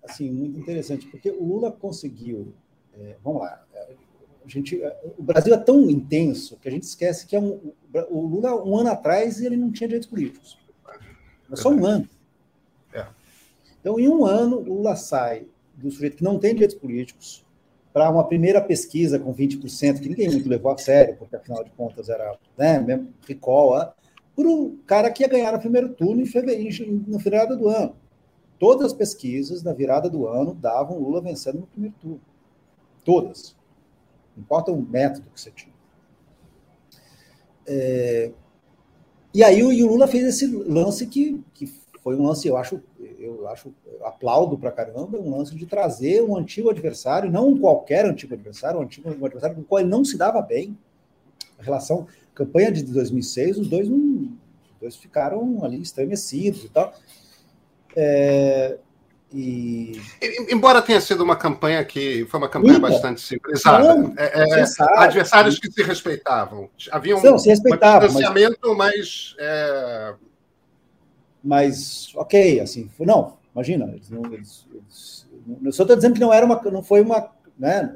[0.04, 2.54] assim muito interessante, porque o Lula conseguiu,
[2.94, 3.64] é, vamos lá,
[4.44, 4.82] a gente,
[5.18, 7.74] o Brasil é tão intenso que a gente esquece que é um,
[8.10, 10.58] o Lula, um ano atrás, ele não tinha direitos políticos.
[11.52, 12.08] É só um ano.
[12.94, 13.06] É.
[13.80, 17.46] Então, em um ano, o Lula sai do sujeito que não tem direitos políticos
[17.94, 21.72] para uma primeira pesquisa com 20%, que ninguém muito levou a sério, porque afinal de
[21.72, 23.94] contas era né, mesmo recall,
[24.36, 27.96] por um cara que ia ganhar no primeiro turno em fevereiro, no final do ano.
[28.58, 32.22] Todas as pesquisas da virada do ano davam Lula vencendo no primeiro turno.
[33.04, 33.56] Todas.
[34.42, 35.74] Importa o método que você tinha.
[37.66, 38.32] É,
[39.34, 41.66] e aí o, Lula fez esse lance que, que
[42.02, 42.82] foi um lance, eu acho,
[43.20, 48.06] eu acho, eu aplaudo pra caramba, um lance de trazer um antigo adversário, não qualquer
[48.06, 50.78] antigo adversário, um antigo um adversário com o qual ele não se dava bem.
[51.58, 56.94] A relação, campanha de 2006, os dois, não, os dois ficaram ali estremecidos e tal.
[57.96, 58.80] É,
[59.34, 60.02] e...
[60.50, 64.66] Embora tenha sido uma campanha que foi uma campanha bastante civilizada, é, é,
[64.98, 66.70] adversários que se respeitavam.
[66.92, 68.76] Havia um, não, se respeitavam, um distanciamento, mas.
[68.78, 70.14] mas, é...
[71.42, 75.30] mas ok, assim, não, imagina, eles não, eles, eles,
[75.64, 77.96] eu só estou dizendo que não era uma, não foi uma, né,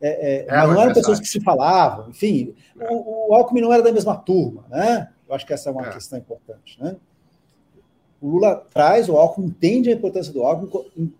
[0.00, 2.54] é, é não eram pessoas que se falavam, enfim,
[2.88, 5.08] o, o Alckmin não era da mesma turma, né?
[5.28, 5.90] Eu acho que essa é uma é.
[5.90, 6.96] questão importante, né?
[8.20, 11.12] O Lula traz, o Alckmin entende a importância do Alckmin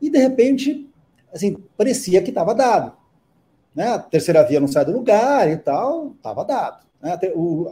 [0.00, 0.88] e, de repente,
[1.32, 2.92] assim, parecia que estava dado.
[3.74, 3.86] Né?
[3.86, 6.84] A terceira via não sai do lugar e tal, estava dado.
[7.00, 7.18] Né?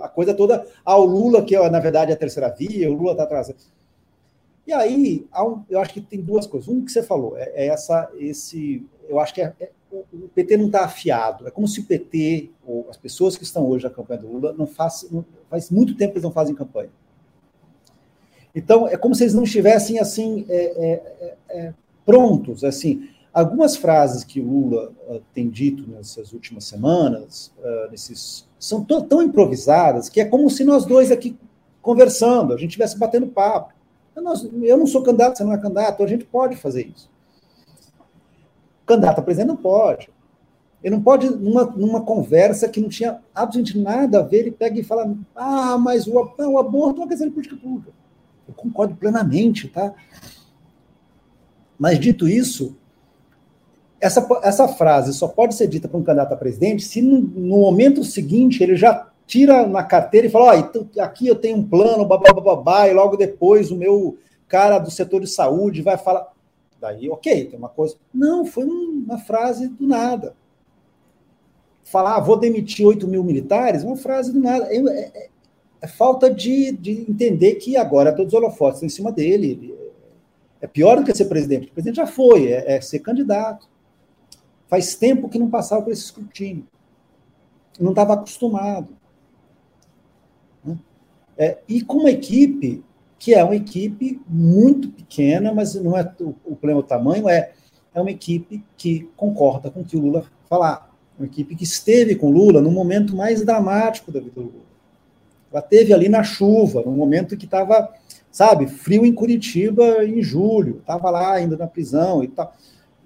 [0.00, 3.24] A coisa toda ao Lula, que é, na verdade, a terceira via, o Lula está
[3.24, 3.52] atrás.
[4.66, 5.26] E aí,
[5.68, 6.68] eu acho que tem duas coisas.
[6.68, 8.86] Um que você falou, é, é essa, esse.
[9.08, 11.48] Eu acho que é, é, o PT não está afiado.
[11.48, 14.54] É como se o PT, ou as pessoas que estão hoje na campanha do Lula,
[14.56, 15.04] não faz,
[15.48, 16.90] faz muito tempo que eles não fazem campanha.
[18.54, 22.64] Então, é como se eles não estivessem assim é, é, é, é prontos.
[22.64, 28.84] Assim, algumas frases que o Lula uh, tem dito nessas últimas semanas, uh, nesses, são
[28.84, 31.36] tão improvisadas que é como se nós dois aqui
[31.80, 33.72] conversando, a gente estivesse batendo papo.
[34.14, 37.08] Eu não sou candidato, você não é candidato, a gente pode fazer isso.
[38.84, 40.10] candidato a presidente não pode.
[40.82, 44.78] Ele não pode, numa, numa conversa que não tinha absolutamente nada a ver, ele pega
[44.80, 47.92] e fala: ah, mas o, o aborto é uma questão de política pública.
[48.50, 49.94] Eu concordo plenamente, tá?
[51.78, 52.76] Mas dito isso,
[54.00, 57.58] essa, essa frase só pode ser dita para um candidato a presidente se no, no
[57.58, 62.04] momento seguinte ele já tira na carteira e fala: oh, aqui eu tenho um plano,
[62.04, 66.32] babá, e logo depois o meu cara do setor de saúde vai falar.
[66.80, 67.96] Daí, ok, tem uma coisa.
[68.12, 70.34] Não, foi uma frase do nada.
[71.84, 74.66] Falar, ah, vou demitir 8 mil militares, uma frase do nada.
[74.70, 75.28] É, é,
[75.82, 79.74] é falta de, de entender que agora todos os holofotes estão em cima dele.
[80.60, 81.68] É pior do que ser presidente.
[81.68, 83.66] O presidente já foi, é, é ser candidato.
[84.68, 86.66] Faz tempo que não passava por esse escrutínio.
[87.78, 88.88] Não estava acostumado.
[90.62, 90.78] Né?
[91.38, 92.84] É, e com uma equipe
[93.18, 97.52] que é uma equipe muito pequena, mas não é o, o problema do tamanho, é,
[97.94, 100.90] é uma equipe que concorda com o que o Lula falar.
[101.18, 104.69] Uma equipe que esteve com o Lula no momento mais dramático da vida do Lula.
[105.52, 107.92] Ela teve ali na chuva, no momento que estava,
[108.30, 112.54] sabe, frio em Curitiba em julho, estava lá ainda na prisão e tal.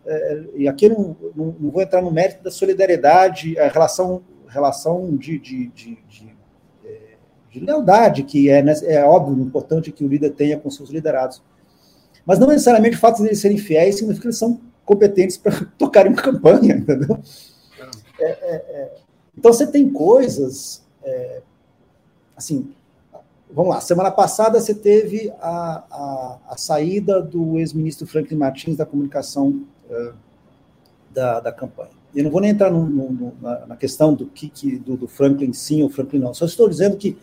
[0.06, 5.16] É, e aqui não, não, não, vou entrar no mérito da solidariedade, a relação, relação
[5.16, 6.34] de, de, de, de
[7.54, 11.40] de lealdade, que é, né, é óbvio, importante que o líder tenha com seus liderados.
[12.26, 15.64] Mas não necessariamente o fato de eles serem fiéis significa que eles são competentes para
[15.78, 17.16] tocarem uma campanha, entendeu?
[18.18, 18.94] É, é, é.
[19.38, 21.42] Então você tem coisas, é,
[22.36, 22.72] assim,
[23.52, 28.86] vamos lá, semana passada você teve a, a, a saída do ex-ministro Franklin Martins da
[28.86, 30.12] comunicação é,
[31.12, 31.90] da, da campanha.
[32.14, 35.08] Eu não vou nem entrar no, no, na, na, questão do que, que do, do
[35.08, 37.16] Franklin sim ou Franklin não, só estou dizendo que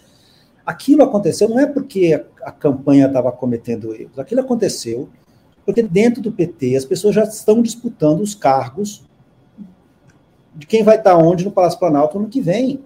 [0.65, 5.09] Aquilo aconteceu não é porque a, a campanha estava cometendo erros, aquilo aconteceu
[5.65, 9.03] porque dentro do PT as pessoas já estão disputando os cargos
[10.55, 12.83] de quem vai estar onde no Palácio Planalto no que vem.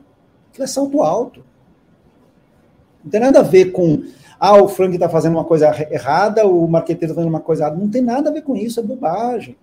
[0.49, 1.43] Aquilo é salto alto.
[3.05, 4.03] Não tem nada a ver com
[4.39, 7.77] ah, o Frank está fazendo uma coisa errada, o marqueteiro está fazendo uma coisa errada.
[7.77, 9.55] Não tem nada a ver com isso, é bobagem.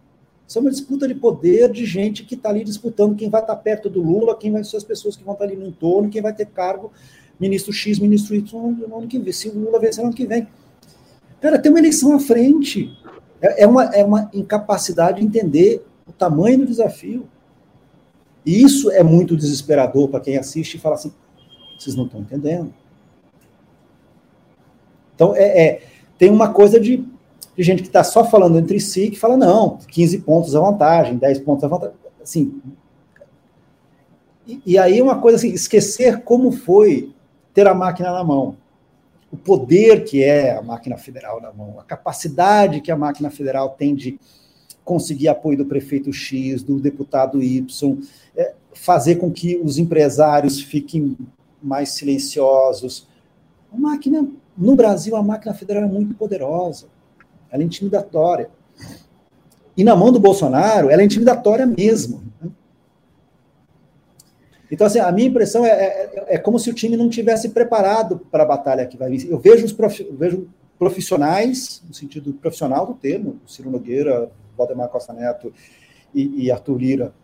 [0.47, 3.57] Isso é uma disputa de poder de gente que está ali disputando quem vai estar
[3.57, 6.23] perto do Lula, quem vai ser as pessoas que vão estar ali no entorno, quem
[6.23, 6.93] vai ter cargo
[7.41, 10.27] ministro X, ministro Y no ano que vem, se o Lula vencer no ano que
[10.27, 10.47] vem.
[11.41, 12.97] Cara, tem uma eleição à frente.
[13.41, 17.27] É, é, uma, é uma incapacidade de entender o tamanho do desafio.
[18.47, 21.13] E isso é muito desesperador para quem assiste e fala assim:
[21.79, 22.73] vocês não estão entendendo.
[25.23, 25.83] Então, é, é
[26.19, 26.97] tem uma coisa de,
[27.57, 31.17] de gente que está só falando entre si, que fala: não, 15 pontos a vantagem,
[31.17, 31.95] 10 pontos a vantagem.
[32.21, 32.61] Assim,
[34.47, 37.13] e, e aí uma coisa assim, esquecer como foi
[37.55, 38.57] ter a máquina na mão.
[39.31, 43.71] O poder que é a máquina federal na mão, a capacidade que a máquina federal
[43.71, 44.19] tem de
[44.85, 47.99] conseguir apoio do prefeito X, do deputado Y,
[48.37, 51.17] é, fazer com que os empresários fiquem
[51.63, 53.07] mais silenciosos.
[53.73, 56.87] A máquina, no Brasil, a máquina federal é muito poderosa,
[57.51, 58.51] ela é intimidatória.
[59.77, 62.23] E na mão do Bolsonaro, ela é intimidatória mesmo.
[62.41, 62.51] Né?
[64.71, 68.21] Então, assim, a minha impressão é, é, é como se o time não tivesse preparado
[68.31, 69.31] para a batalha que vai vir.
[69.31, 74.89] Eu vejo, os prof, eu vejo profissionais, no sentido profissional do termo, Ciro Nogueira, Valdemar
[74.89, 75.53] Costa Neto
[76.15, 77.15] e, e Arthur Lira,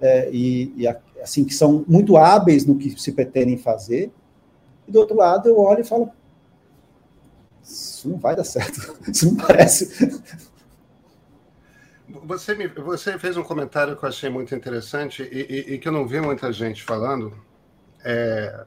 [0.00, 0.86] é, e, e,
[1.20, 4.12] assim, que são muito hábeis no que se pretendem fazer.
[4.86, 6.10] E do outro lado, eu olho e falo:
[7.68, 8.96] Isso não vai dar certo.
[9.10, 10.22] Isso não parece.
[12.08, 15.86] Você, me, você fez um comentário que eu achei muito interessante e, e, e que
[15.86, 17.36] eu não vi muita gente falando,
[18.02, 18.64] é,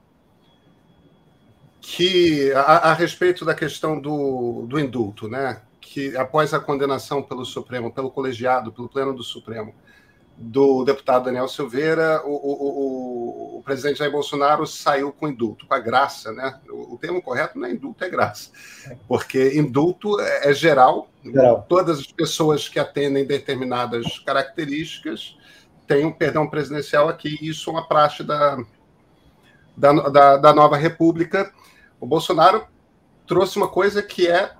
[1.81, 5.63] que a, a, respeito da questão do, do indulto, né?
[5.79, 9.73] Que após a condenação pelo Supremo, pelo colegiado, pelo pleno do Supremo,
[10.41, 15.80] do deputado Daniel Silveira, o, o, o, presidente Jair Bolsonaro saiu com indulto, com a
[15.80, 16.60] graça, né?
[16.69, 18.49] O, o termo correto não é indulto, é graça.
[19.08, 25.38] Porque indulto é, é geral, geral, todas as pessoas que atendem determinadas características
[25.88, 28.58] têm um perdão presidencial aqui, isso é uma praxe da,
[29.77, 31.54] da, da, da nova república.
[31.99, 32.65] O Bolsonaro
[33.27, 34.54] trouxe uma coisa que é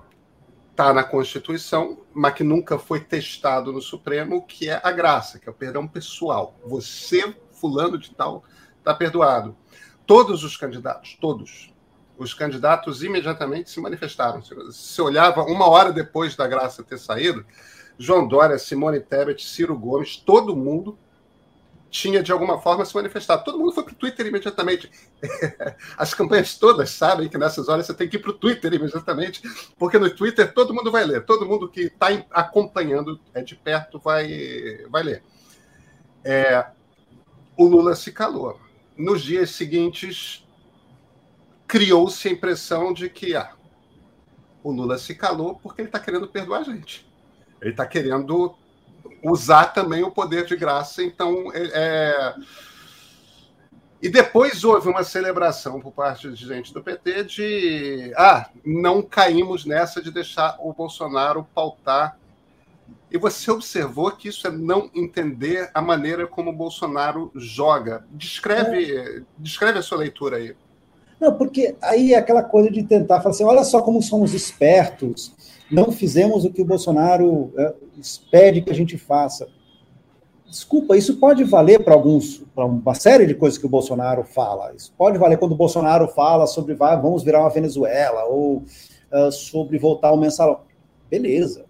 [0.72, 5.46] está na Constituição, mas que nunca foi testado no Supremo, que é a graça, que
[5.48, 6.58] é o perdão pessoal.
[6.64, 8.42] Você, fulano de tal,
[8.78, 9.54] está perdoado.
[10.06, 11.72] Todos os candidatos, todos,
[12.16, 14.42] os candidatos imediatamente se manifestaram.
[14.72, 17.44] Se olhava uma hora depois da graça ter saído,
[17.98, 20.98] João Dória, Simone Tebet, Ciro Gomes, todo mundo
[21.92, 23.44] tinha de alguma forma se manifestado.
[23.44, 24.90] Todo mundo foi para o Twitter imediatamente.
[25.94, 29.42] As campanhas todas sabem que nessas horas você tem que ir para o Twitter imediatamente,
[29.78, 33.98] porque no Twitter todo mundo vai ler, todo mundo que está acompanhando é de perto
[33.98, 35.22] vai, vai ler.
[36.24, 36.64] É,
[37.58, 38.58] o Lula se calou.
[38.96, 40.46] Nos dias seguintes,
[41.68, 43.52] criou-se a impressão de que ah,
[44.64, 47.06] o Lula se calou porque ele está querendo perdoar a gente.
[47.60, 48.56] Ele está querendo
[49.22, 51.02] usar também o poder de graça.
[51.02, 52.34] Então, é, é...
[54.02, 59.64] E depois houve uma celebração por parte de gente do PT de ah, não caímos
[59.64, 62.18] nessa de deixar o Bolsonaro pautar.
[63.10, 68.04] E você observou que isso é não entender a maneira como o Bolsonaro joga.
[68.10, 69.22] Descreve, é.
[69.38, 70.56] descreve a sua leitura aí.
[71.20, 75.32] Não, porque aí é aquela coisa de tentar falar assim: olha só como somos espertos,
[75.72, 77.74] não fizemos o que o Bolsonaro é,
[78.30, 79.48] pede que a gente faça.
[80.46, 84.74] Desculpa, isso pode valer para alguns, para uma série de coisas que o Bolsonaro fala.
[84.74, 88.58] Isso pode valer quando o Bolsonaro fala sobre vai, vamos virar uma Venezuela ou
[89.10, 90.60] uh, sobre voltar ao mensalão.
[91.10, 91.64] Beleza.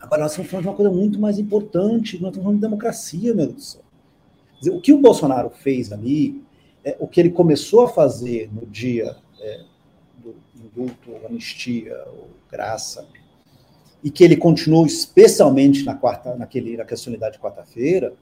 [0.00, 3.32] Agora nós estamos falando de uma coisa muito mais importante, nós estamos falando de democracia,
[3.32, 3.82] meu Deus do céu.
[4.58, 6.42] Dizer, o que o Bolsonaro fez ali,
[6.84, 9.60] é, o que ele começou a fazer no dia é,
[10.18, 13.06] do indulto, anistia, ou graça,
[14.02, 18.14] e que ele continuou especialmente na quarta, naquele, naquela solenidade de quarta-feira,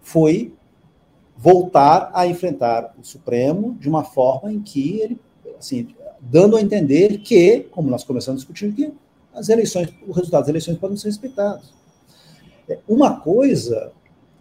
[0.00, 0.52] foi
[1.36, 5.20] voltar a enfrentar o Supremo de uma forma em que ele,
[5.58, 5.88] assim,
[6.20, 8.92] dando a entender que, como nós começamos a discutir que
[9.32, 11.72] as eleições, o resultado das eleições podem ser respeitados.
[12.68, 13.92] É, uma coisa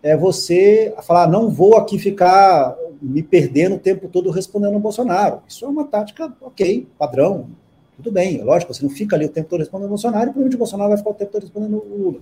[0.02, 5.42] é você falar, não vou aqui ficar me perdendo o tempo todo respondendo ao Bolsonaro.
[5.48, 7.50] Isso é uma tática, ok, padrão,
[7.98, 10.56] tudo bem, lógico, você não fica ali o tempo todo respondendo o Bolsonaro, e provavelmente
[10.56, 12.20] o Bolsonaro vai ficar o tempo todo respondendo o Lula.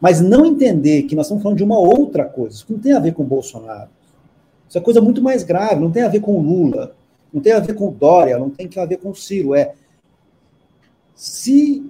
[0.00, 2.98] Mas não entender que nós estamos falando de uma outra coisa, isso não tem a
[2.98, 3.90] ver com o Bolsonaro.
[4.66, 6.94] Isso é coisa muito mais grave, não tem a ver com o Lula,
[7.32, 9.54] não tem a ver com o Dória, não tem a ver com o Ciro.
[9.54, 9.74] É
[11.14, 11.84] se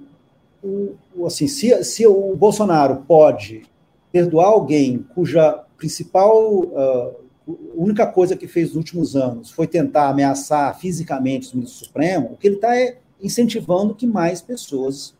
[0.61, 3.63] o, assim, se, se o Bolsonaro pode
[4.11, 7.15] perdoar alguém cuja principal uh,
[7.47, 12.37] única coisa que fez nos últimos anos foi tentar ameaçar fisicamente o ministro Supremo, o
[12.37, 15.15] que ele está é incentivando que mais pessoas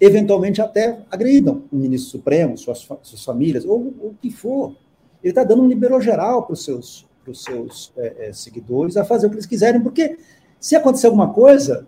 [0.00, 4.76] eventualmente até agridam o ministro Supremo, suas, suas famílias, ou o que for.
[5.22, 9.04] Ele está dando um liberou geral para os seus, pros seus é, é, seguidores a
[9.04, 10.18] fazer o que eles quiserem, porque
[10.60, 11.86] se acontecer alguma coisa,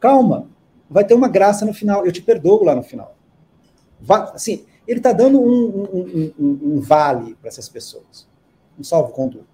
[0.00, 0.48] calma,
[0.88, 3.16] vai ter uma graça no final, eu te perdoo lá no final.
[4.00, 8.28] Vai, assim, ele está dando um, um, um, um vale para essas pessoas
[8.78, 9.46] um salvo-conduto.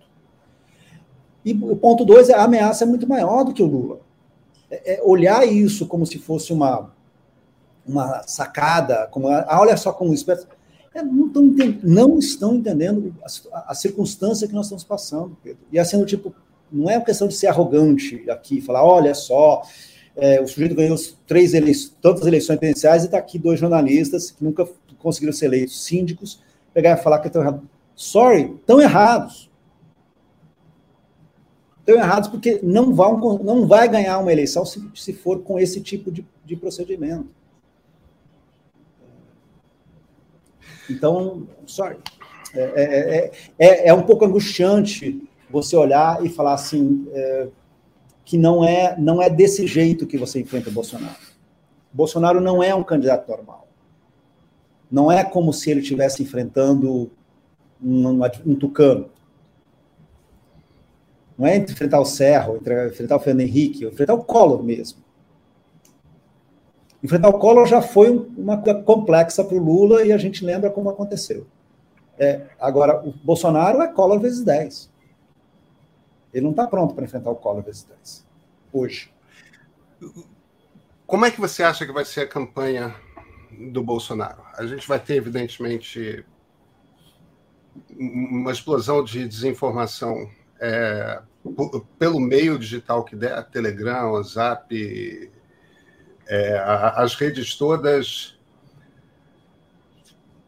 [1.45, 4.01] E o ponto dois é a ameaça é muito maior do que o Lula.
[4.71, 6.91] É, é olhar isso como se fosse uma,
[7.87, 10.31] uma sacada, como ah, olha só como isso.
[10.95, 11.31] É, não,
[11.83, 13.15] não, estão entendendo
[13.53, 15.61] a, a, circunstância que nós estamos passando, Pedro.
[15.71, 16.35] E assim, tipo,
[16.73, 19.63] não é uma questão de ser arrogante aqui, falar, olha só,
[20.17, 20.97] é, o sujeito ganhou
[21.27, 24.67] três eleições, tantas eleições presidenciais e está aqui dois jornalistas que nunca
[24.99, 26.43] conseguiram ser eleitos, síndicos,
[26.73, 27.63] pegar e falar que estão errados.
[27.95, 29.51] Sorry, estão errados.
[31.81, 35.81] Estão errados porque não, vão, não vai ganhar uma eleição se, se for com esse
[35.81, 37.29] tipo de, de procedimento.
[40.91, 41.99] Então, sorry.
[42.55, 47.49] É, é, é, é, é um pouco angustiante você olhar e falar assim é,
[48.25, 51.17] que não é, não é desse jeito que você enfrenta o Bolsonaro.
[51.93, 53.66] Bolsonaro não é um candidato normal.
[54.91, 57.11] Não é como se ele estivesse enfrentando
[57.83, 59.11] um, um tucano.
[61.39, 64.99] Não é enfrentar o Serro, enfrentar o Fernando Henrique, enfrentar o Collor mesmo.
[67.03, 70.71] Enfrentar o Collor já foi uma coisa complexa para o Lula e a gente lembra
[70.71, 71.47] como aconteceu.
[72.19, 74.91] É, agora, o Bolsonaro é Collor vezes 10.
[76.33, 78.27] Ele não está pronto para enfrentar o Collor vezes 10.
[78.73, 79.13] Hoje.
[81.07, 82.95] Como é que você acha que vai ser a campanha
[83.51, 84.43] do Bolsonaro?
[84.55, 86.25] A gente vai ter, evidentemente,
[87.99, 90.31] uma explosão de desinformação
[90.61, 91.23] é,
[91.99, 95.31] pelo meio digital que der, Telegram, WhatsApp,
[96.27, 96.59] é,
[96.97, 98.37] as redes todas.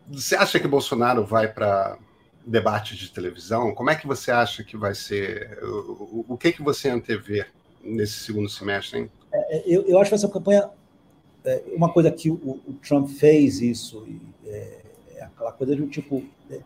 [0.08, 1.98] Você acha que Bolsonaro vai para
[2.44, 3.74] debate de televisão?
[3.74, 5.58] Como é que você acha que vai ser?
[5.62, 7.46] O, o que, que você antevê
[7.82, 9.00] nesse segundo semestre?
[9.00, 9.10] Hein?
[9.32, 10.70] É, eu, eu, acho que essa campanha,
[11.44, 14.06] é, uma coisa que o, o Trump fez isso,
[14.46, 14.82] é,
[15.16, 16.60] é aquela coisa de um tipo é,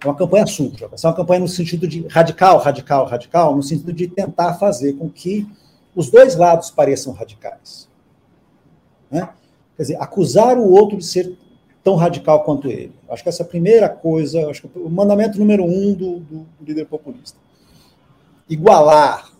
[0.00, 3.92] é uma campanha suja, ser uma campanha no sentido de radical, radical, radical, no sentido
[3.92, 5.46] de tentar fazer com que
[5.94, 7.88] os dois lados pareçam radicais.
[9.10, 9.28] Né?
[9.76, 11.36] Quer dizer, acusar o outro de ser
[11.82, 12.92] tão radical quanto ele.
[13.08, 16.46] Acho que essa é a primeira coisa, acho que o mandamento número um do, do
[16.60, 17.38] líder populista.
[18.48, 19.32] Igualar.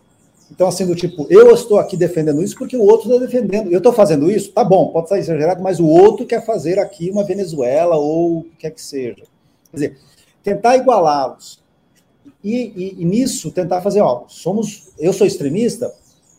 [0.51, 3.71] Então, assim, do tipo, eu estou aqui defendendo isso porque o outro está defendendo.
[3.71, 4.51] Eu estou fazendo isso?
[4.51, 8.43] Tá bom, pode estar exagerado, mas o outro quer fazer aqui uma Venezuela ou o
[8.43, 9.23] que quer que seja.
[9.71, 9.97] Quer dizer,
[10.43, 11.59] tentar igualá-los.
[12.43, 15.93] E, e, e, nisso tentar fazer, ó, somos, eu sou extremista,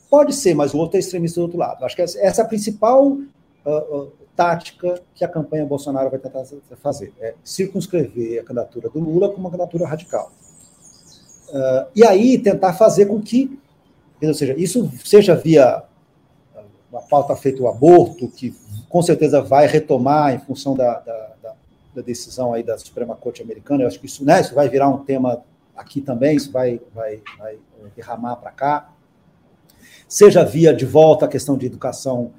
[0.09, 1.85] pode ser, mas o outro é extremista do outro lado.
[1.85, 3.19] Acho que essa é a principal uh,
[3.67, 6.43] uh, tática que a campanha Bolsonaro vai tentar
[6.83, 10.33] fazer, é circunscrever a candidatura do Lula como uma candidatura radical.
[11.51, 13.60] Uh, e aí tentar fazer com que,
[14.29, 15.83] ou seja, isso seja via
[16.91, 18.55] uma pauta feita o aborto, que
[18.89, 21.31] com certeza vai retomar em função da, da
[21.95, 24.89] da decisão aí da Suprema Corte Americana, eu acho que isso, né, isso vai virar
[24.89, 25.43] um tema
[25.77, 27.59] aqui também, isso vai, vai, vai
[27.97, 28.93] derramar para cá,
[30.09, 32.33] seja via de volta a questão de educação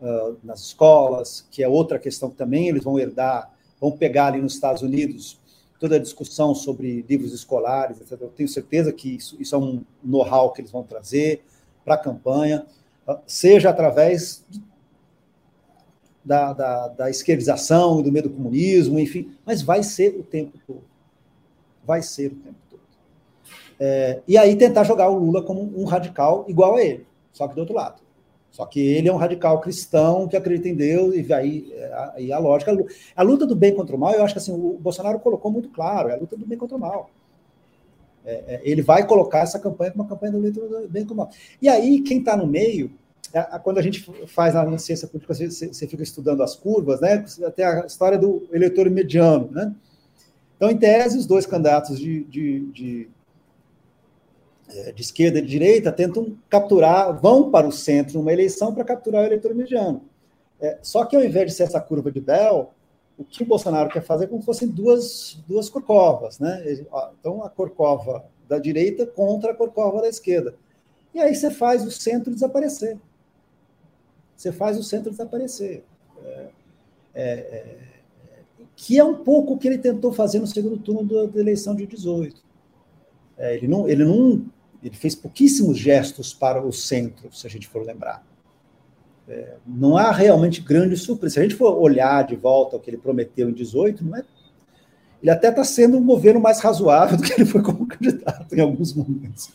[0.00, 4.40] uh, nas escolas, que é outra questão que também eles vão herdar, vão pegar ali
[4.40, 5.38] nos Estados Unidos
[5.78, 8.20] toda a discussão sobre livros escolares, etc.
[8.20, 11.42] Eu tenho certeza que isso, isso é um know-how que eles vão trazer
[11.84, 12.66] para a campanha,
[13.06, 14.44] uh, seja através
[16.24, 20.58] da, da, da esquerdização e do medo do comunismo, enfim, mas vai ser o tempo
[20.66, 20.82] todo.
[21.84, 22.80] Vai ser o tempo todo.
[23.78, 27.54] É, e aí tentar jogar o Lula como um radical igual a ele, só que
[27.54, 28.02] do outro lado.
[28.56, 31.70] Só que ele é um radical cristão que acredita em Deus, e aí,
[32.14, 32.74] aí a lógica.
[33.14, 35.68] A luta do bem contra o mal, eu acho que assim, o Bolsonaro colocou muito
[35.68, 37.10] claro: é a luta do bem contra o mal.
[38.24, 41.30] É, é, ele vai colocar essa campanha como uma campanha do bem contra o mal.
[41.60, 42.90] E aí, quem está no meio
[43.30, 47.22] é, quando a gente faz na ciência política, você, você fica estudando as curvas, né?
[47.44, 49.70] Até a história do eleitor mediano, né?
[50.56, 53.10] Então, em tese, os dois candidatos de, de, de, é,
[54.94, 59.22] de esquerda e de direita tentam capturar, vão para o centro numa eleição para capturar
[59.22, 60.02] o eleitor mediano.
[60.60, 62.70] É, só que ao invés de ser essa curva de Bell,
[63.16, 66.62] o que o Bolsonaro quer fazer é como se fossem duas, duas corcovas, né?
[67.18, 70.54] Então, a corcova da direita contra a corcova da esquerda.
[71.14, 72.98] E aí você faz o centro desaparecer
[74.36, 75.82] você faz o centro desaparecer.
[76.22, 76.46] É,
[77.14, 77.78] é, é,
[78.76, 81.74] que é um pouco o que ele tentou fazer no segundo turno da, da eleição
[81.74, 82.44] de 18.
[83.38, 84.44] É, ele, não, ele não.
[84.82, 88.24] Ele fez pouquíssimos gestos para o centro, se a gente for lembrar.
[89.28, 91.34] É, não há realmente grande surpresa.
[91.34, 94.24] Se a gente for olhar de volta o que ele prometeu em 18, não é
[95.22, 98.60] ele até está sendo um governo mais razoável do que ele foi como candidato em
[98.60, 99.50] alguns momentos.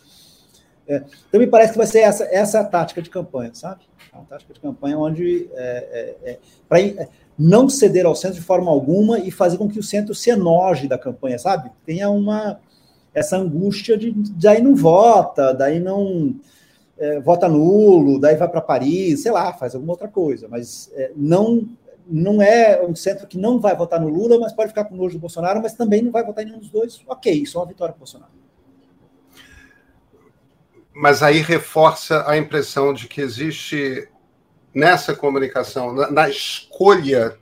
[0.88, 3.82] É, então, me parece que vai ser essa, essa a tática de campanha, sabe?
[4.12, 6.80] É uma tática de campanha onde é, é, é para
[7.38, 10.88] não ceder ao centro de forma alguma e fazer com que o centro se enoje
[10.88, 11.72] da campanha, sabe?
[11.86, 12.60] Tenha uma
[13.14, 16.36] essa angústia de daí não vota, daí não
[16.98, 21.12] é, vota nulo, daí vai para Paris, sei lá, faz alguma outra coisa, mas é,
[21.16, 21.68] não
[22.08, 25.18] não é um centro que não vai votar no Lula, mas pode ficar com nojo
[25.18, 27.02] do Bolsonaro, mas também não vai votar em nenhum dos dois.
[27.08, 28.32] Ok, isso é uma vitória para o Bolsonaro
[30.94, 34.10] mas aí reforça a impressão de que existe
[34.74, 37.38] nessa comunicação, na, na escolha,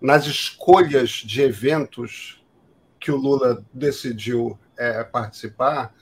[0.00, 2.39] nas escolhas de eventos
[3.00, 5.92] que o Lula decidiu é, participar,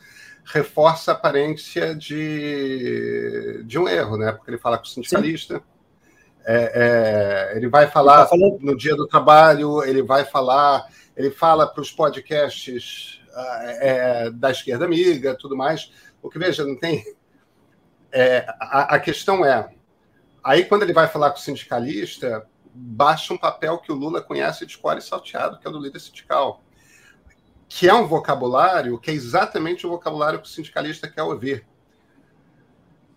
[0.45, 4.33] reforça a aparência de, de um erro, né?
[4.33, 5.63] Porque ele fala com o sindicalista,
[6.45, 10.87] é, é, ele vai falar ele tá no dia do trabalho, ele vai falar,
[11.17, 13.21] ele fala para os podcasts
[13.81, 15.93] é, da esquerda amiga, tudo mais.
[16.23, 17.05] O que veja, não tem.
[18.11, 19.71] É, a, a, questão é.
[20.43, 24.65] Aí, quando ele vai falar com o sindicalista, baixa um papel que o Lula conhece
[24.65, 26.63] de cor e salteado, que é do líder sindical.
[27.69, 31.67] Que é um vocabulário que é exatamente o vocabulário que o sindicalista quer ouvir.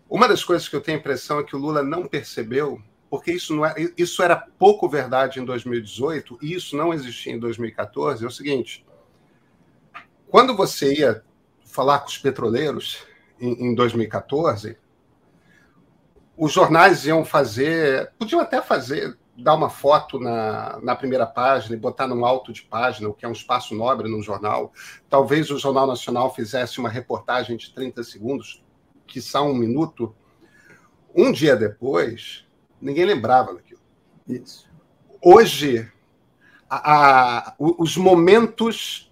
[0.10, 3.32] Uma das coisas que eu tenho a impressão é que o Lula não percebeu, porque
[3.32, 8.24] isso, não é, isso era pouco verdade em 2018 e isso não existia em 2014,
[8.24, 8.86] é o seguinte:
[10.30, 11.24] quando você ia
[11.66, 13.06] falar com os petroleiros
[13.40, 14.78] em, em 2014,
[16.38, 21.80] os jornais iam fazer, podiam até fazer, dar uma foto na, na primeira página e
[21.80, 24.74] botar num alto de página, o que é um espaço nobre num jornal.
[25.10, 28.64] Talvez o Jornal Nacional fizesse uma reportagem de 30 segundos,
[29.08, 30.16] que são um minuto.
[31.16, 32.46] Um dia depois,
[32.80, 33.82] ninguém lembrava daquilo.
[34.28, 34.70] Isso.
[35.22, 35.90] Hoje,
[36.70, 39.12] a, a, os momentos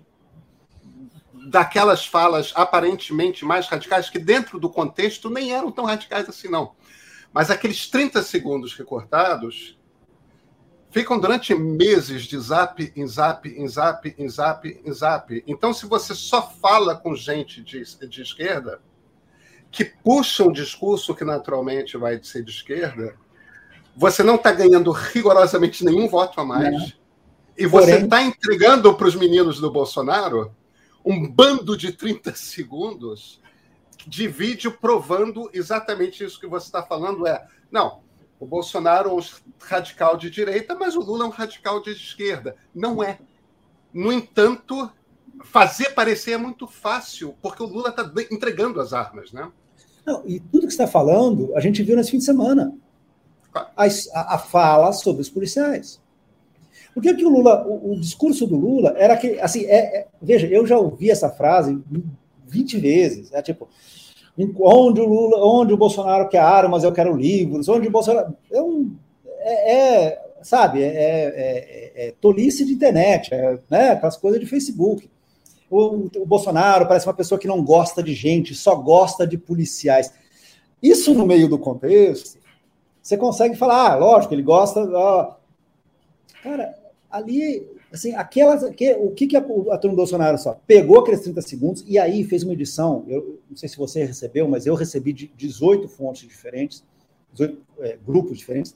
[1.48, 6.76] daquelas falas aparentemente mais radicais, que dentro do contexto nem eram tão radicais assim, não.
[7.34, 9.79] Mas aqueles 30 segundos recortados
[10.90, 15.44] ficam durante meses de zap em zap, em zap, em zap, em zap.
[15.48, 18.82] Então, se você só fala com gente de, de esquerda,
[19.72, 23.16] que puxa um discurso que naturalmente vai ser de esquerda,
[23.96, 26.72] você não está ganhando rigorosamente nenhum voto a mais.
[26.72, 27.00] Não.
[27.58, 30.56] E você está entregando para os meninos do Bolsonaro
[31.06, 33.42] um bando de 30 segundos
[34.08, 37.28] de vídeo provando exatamente isso que você está falando.
[37.28, 38.00] É, não,
[38.40, 39.20] o Bolsonaro é um
[39.60, 42.56] radical de direita, mas o Lula é um radical de esquerda.
[42.74, 43.20] Não é.
[43.94, 44.90] No entanto,
[45.44, 49.52] fazer parecer é muito fácil, porque o Lula está entregando as armas, né?
[50.06, 52.74] Não, e tudo que está falando, a gente viu nesse fim de semana.
[53.54, 56.00] A, a, fala sobre os policiais.
[56.94, 60.08] Por que, que o Lula, o, o, discurso do Lula era que, assim, é, é,
[60.22, 61.82] veja, eu já ouvi essa frase
[62.48, 63.68] 20 vezes, é tipo,
[64.60, 68.36] onde o Lula, onde o Bolsonaro quer armas, eu quero livros, onde o Bolsonaro.
[68.52, 68.96] É, um,
[69.40, 75.10] é, é sabe, é, é, é, tolice de internet, é, né, aquelas coisas de Facebook.
[75.70, 80.14] o, o Bolsonaro parece uma pessoa que não gosta de gente, só gosta de policiais.
[80.82, 82.40] Isso no meio do contexto,
[83.02, 84.82] você consegue falar, ah, lógico, ele gosta.
[84.82, 85.34] Ó.
[86.44, 86.78] Cara,
[87.10, 88.70] ali, assim, aquelas.
[88.76, 91.98] Que, o que, que a, a turma do Bolsonaro só pegou aqueles 30 segundos e
[91.98, 93.04] aí fez uma edição.
[93.08, 96.84] Eu não sei se você recebeu, mas eu recebi de 18 fontes diferentes,
[97.34, 98.76] 18 é, grupos diferentes,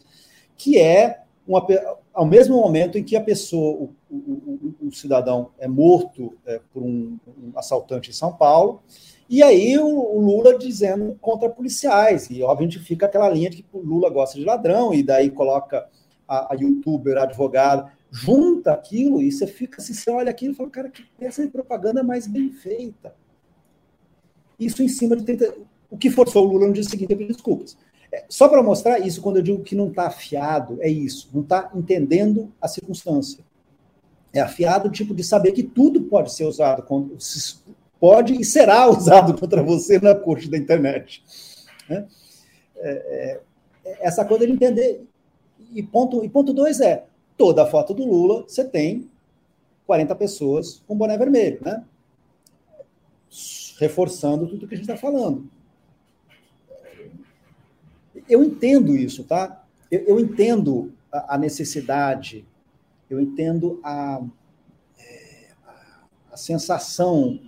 [0.57, 1.65] que é uma,
[2.13, 6.59] ao mesmo momento em que a pessoa, o, o, o, o cidadão é morto é,
[6.71, 8.81] por um, um, assaltante em São Paulo,
[9.29, 13.79] e aí o, Lula dizendo contra policiais, e obviamente fica aquela linha de que o
[13.79, 15.87] Lula gosta de ladrão, e daí coloca
[16.27, 20.55] a, a youtuber, a advogada, junta aquilo, e você fica assim, você olha aquilo e
[20.55, 23.15] fala, cara, que peça de propaganda mais bem feita.
[24.59, 25.55] Isso em cima de 30...
[25.89, 27.75] O que forçou o Lula no dia seguinte a pedir desculpas.
[28.11, 31.41] É, só para mostrar isso, quando eu digo que não está afiado, é isso, não
[31.41, 33.43] está entendendo a circunstância.
[34.31, 37.17] É afiado tipo de saber que tudo pode ser usado, contra,
[37.99, 41.23] pode e será usado contra você na corte da internet.
[41.89, 42.05] Né?
[42.77, 43.41] É,
[43.85, 45.03] é, essa coisa de entender.
[45.73, 47.05] E ponto, e ponto dois é:
[47.37, 49.09] toda a foto do Lula, você tem
[49.85, 51.83] 40 pessoas com boné vermelho, né?
[53.79, 55.49] Reforçando tudo que a gente está falando
[58.27, 59.63] eu entendo isso, tá?
[59.89, 62.45] Eu, eu entendo a, a, necessidade,
[63.09, 64.21] eu entendo a,
[64.99, 65.47] é,
[66.31, 67.39] a sensação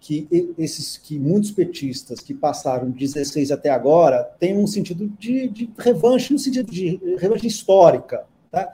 [0.00, 5.70] que esses que muitos petistas que passaram 16 até agora têm um sentido de, de
[5.76, 8.24] revanche, no sentido de revanche histórica.
[8.50, 8.72] Tá?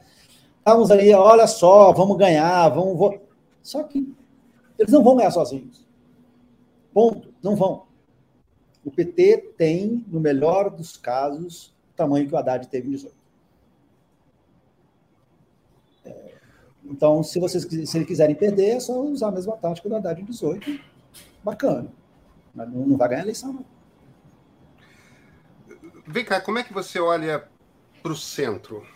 [0.62, 2.96] Estávamos aí, olha só, vamos ganhar, vamos.
[2.96, 3.20] vamos.
[3.64, 4.14] Só que
[4.78, 5.84] eles não vão ganhar sozinhos.
[6.94, 7.34] Ponto.
[7.42, 7.86] Não vão.
[8.84, 13.14] O PT tem, no melhor dos casos, o tamanho que o Haddad teve em 18.
[16.04, 16.34] É,
[16.84, 20.20] então, se vocês se eles quiserem perder, é só usar a mesma tática do Haddad
[20.20, 20.78] em 18.
[21.42, 21.92] Bacana.
[22.54, 23.64] Mas não, não vai ganhar a eleição, não.
[26.06, 27.48] Vem cá, como é que você olha
[28.00, 28.86] para o centro?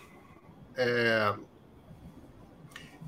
[0.76, 1.34] É,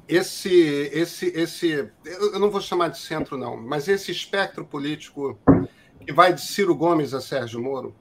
[0.08, 0.50] esse,
[0.92, 5.38] esse, esse, eu não vou chamar de centro não, mas esse espectro político
[6.00, 7.94] que vai de Ciro Gomes a Sérgio Moro,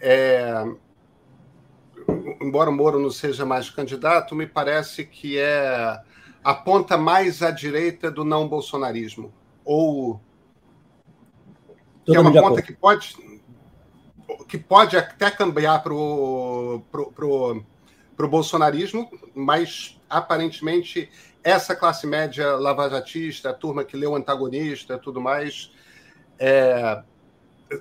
[0.00, 0.64] é,
[2.40, 6.00] embora o Moro não seja mais candidato, me parece que é
[6.44, 9.32] a ponta mais à direita do não bolsonarismo.
[9.64, 10.20] Ou
[12.04, 13.16] que é uma ponta que pode,
[14.46, 17.64] que pode até cambiar para o pro,
[18.14, 21.10] pro, pro bolsonarismo, mas aparentemente
[21.42, 25.70] essa classe média lavajatista, a turma que leu antagonista tudo mais,
[26.38, 27.02] é,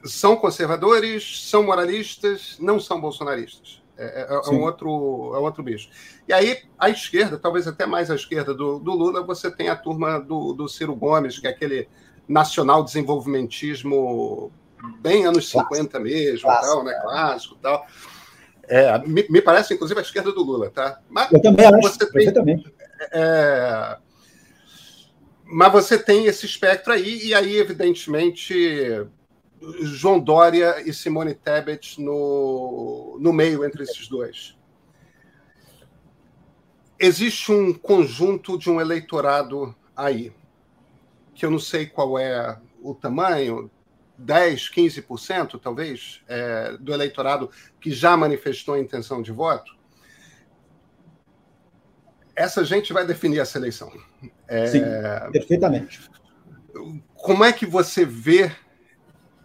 [0.04, 3.82] são conservadores, são moralistas, não são bolsonaristas.
[3.96, 4.90] É, é, é, um outro,
[5.36, 5.90] é outro bicho.
[6.28, 9.76] E aí, à esquerda, talvez até mais à esquerda do, do Lula, você tem a
[9.76, 11.88] turma do, do Ciro Gomes, que é aquele
[12.28, 14.52] nacional desenvolvimentismo
[15.00, 15.76] bem anos Clássico.
[15.76, 17.00] 50 mesmo, Clássico, tal, né?
[17.02, 17.88] Clássico tal.
[18.68, 21.00] É, me, me, parece, inclusive, a esquerda do Lula, tá?
[21.10, 22.64] Mas Eu também acho, você tem,
[23.12, 23.98] é,
[25.46, 29.06] mas você tem esse espectro aí, e aí, evidentemente,
[29.82, 34.58] João Dória e Simone Tebet no, no meio entre esses dois.
[37.00, 40.32] Existe um conjunto de um eleitorado aí,
[41.36, 43.70] que eu não sei qual é o tamanho,
[44.18, 47.50] 10, 15% talvez, é, do eleitorado
[47.80, 49.76] que já manifestou a intenção de voto.
[52.36, 53.92] Essa gente vai definir essa eleição.
[54.48, 54.68] É...
[54.68, 54.82] Sim,
[55.32, 56.02] perfeitamente.
[57.16, 58.52] Como é que você vê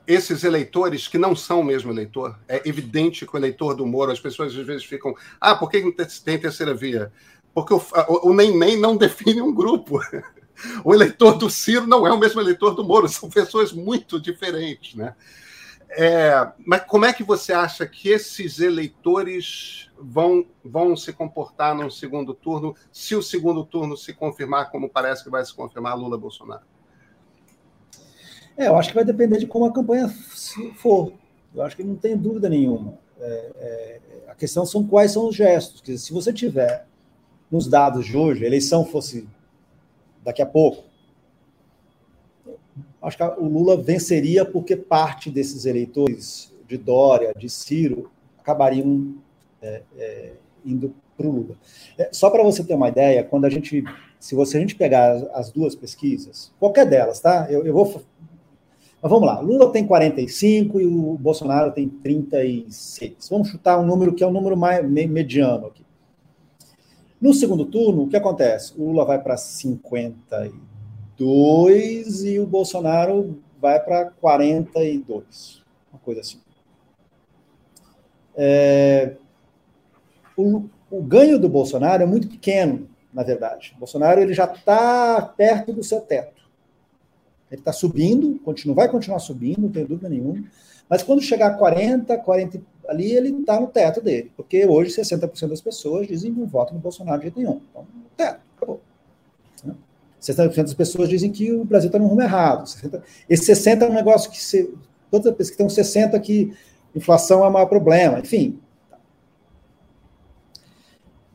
[0.06, 2.38] esses eleitores que não são o mesmo eleitor?
[2.48, 5.14] É evidente que o eleitor do Moro, as pessoas às vezes ficam.
[5.38, 5.92] Ah, por que
[6.24, 7.12] tem terceira via?
[7.54, 10.00] Porque o, o, o nem nem não define um grupo.
[10.84, 14.94] O eleitor do Ciro não é o mesmo eleitor do Moro, são pessoas muito diferentes,
[14.94, 15.14] né?
[15.90, 21.90] É, mas como é que você acha que esses eleitores vão, vão se comportar no
[21.90, 26.62] segundo turno, se o segundo turno se confirmar, como parece que vai se confirmar Lula-Bolsonaro?
[28.56, 30.08] É, eu acho que vai depender de como a campanha
[30.74, 31.12] for.
[31.54, 32.98] Eu acho que não tem dúvida nenhuma.
[33.20, 35.80] É, é, a questão são quais são os gestos.
[35.80, 36.86] Dizer, se você tiver
[37.50, 39.28] nos dados de hoje, a eleição fosse
[40.28, 40.84] daqui a pouco,
[43.00, 49.14] acho que o Lula venceria porque parte desses eleitores de Dória, de Ciro, acabariam
[49.62, 50.32] é, é,
[50.66, 51.56] indo para o Lula.
[51.96, 53.82] É, só para você ter uma ideia, quando a gente,
[54.20, 57.46] se você a gente pegar as duas pesquisas, qualquer delas, tá?
[57.48, 57.86] Eu, eu vou,
[59.00, 59.40] mas vamos lá.
[59.40, 63.30] Lula tem 45 e o Bolsonaro tem 36.
[63.30, 65.87] Vamos chutar um número que é um número mais mediano aqui.
[67.20, 68.74] No segundo turno, o que acontece?
[68.76, 70.68] O Lula vai para 52
[71.18, 76.38] 42 e o Bolsonaro vai para 42, uma coisa assim.
[78.36, 79.16] É,
[80.36, 83.72] o, o, ganho do Bolsonaro é muito pequeno, na verdade.
[83.74, 86.48] O Bolsonaro ele já está perto do seu teto.
[87.50, 90.44] Ele está subindo, continua, vai continuar subindo, não tem dúvida nenhuma.
[90.88, 94.32] Mas quando chegar a 40, 40 ali, ele está no teto dele.
[94.36, 97.60] Porque hoje 60% das pessoas dizem que não votam no Bolsonaro de jeito nenhum.
[97.70, 97.86] Então,
[98.16, 98.80] teto, acabou.
[100.20, 102.66] 60% das pessoas dizem que o Brasil está no rumo errado.
[102.66, 104.74] 60, esse 60 é um negócio que se,
[105.10, 106.52] todas as pessoas que estão 60 que
[106.94, 108.58] inflação é o maior problema, enfim.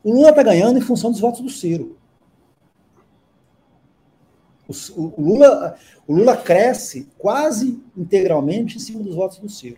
[0.04, 1.98] O Lula está ganhando em função dos votos do Ciro.
[4.68, 5.76] O, Lula,
[6.08, 9.78] o Lula cresce quase integralmente em cima dos votos do Ciro.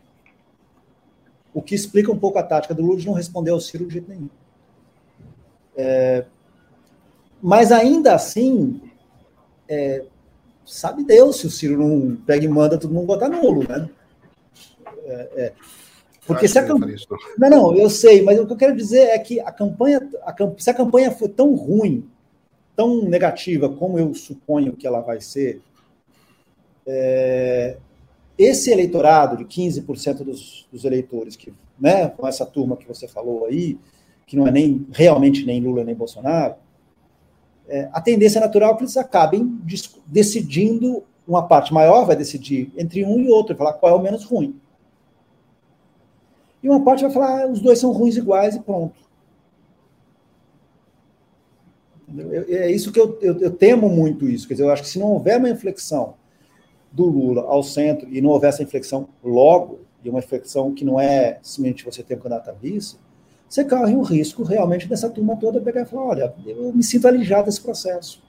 [1.55, 3.93] O que explica um pouco a tática do Lula de não responder ao Ciro de
[3.93, 4.29] jeito nenhum.
[5.77, 6.25] É,
[7.41, 8.81] mas ainda assim,
[9.67, 10.03] é,
[10.65, 13.89] sabe Deus se o Ciro não pega e manda todo mundo votar nulo, né?
[15.05, 15.53] É, é.
[16.27, 16.97] Porque se a campanha.
[17.37, 20.35] Não, não, eu sei, mas o que eu quero dizer é que a campanha, a,
[20.57, 22.09] se a campanha for tão ruim,
[22.75, 25.61] tão negativa como eu suponho que ela vai ser,
[26.85, 27.77] é,
[28.37, 33.45] esse eleitorado de 15% dos, dos eleitores, que, né, com essa turma que você falou
[33.45, 33.77] aí,
[34.27, 36.55] que não é nem realmente nem Lula nem Bolsonaro,
[37.67, 39.59] é, a tendência natural é que eles acabem
[40.05, 44.23] decidindo, uma parte maior vai decidir entre um e outro, falar qual é o menos
[44.23, 44.59] ruim.
[46.61, 48.95] E uma parte vai falar, ah, os dois são ruins iguais e pronto.
[52.47, 54.47] é isso que eu, eu, eu, temo muito isso.
[54.47, 56.15] Quer dizer, eu acho que se não houver uma inflexão
[56.95, 60.99] do Lula ao centro e não houver essa inflexão logo, e uma inflexão que não
[60.99, 62.95] é simplesmente você ter um candidato a vice,
[63.49, 67.07] você corre um risco realmente dessa turma toda pegar e falar: olha, eu me sinto
[67.07, 68.23] alijado desse processo.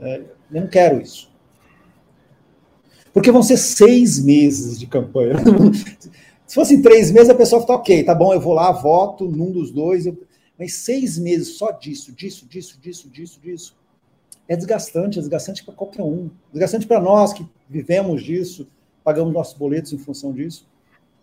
[0.00, 1.30] É, eu não quero isso.
[3.12, 5.36] Porque vão ser seis meses de campanha.
[6.46, 9.52] Se fossem três meses, a pessoa fala: ok, tá bom, eu vou lá, voto num
[9.52, 10.06] dos dois.
[10.58, 13.76] Mas seis meses só disso, disso, disso, disso, disso, disso.
[14.48, 16.30] É desgastante, é desgastante para qualquer um.
[16.52, 18.68] Desgastante para nós que vivemos disso,
[19.02, 20.68] pagamos nossos boletos em função disso.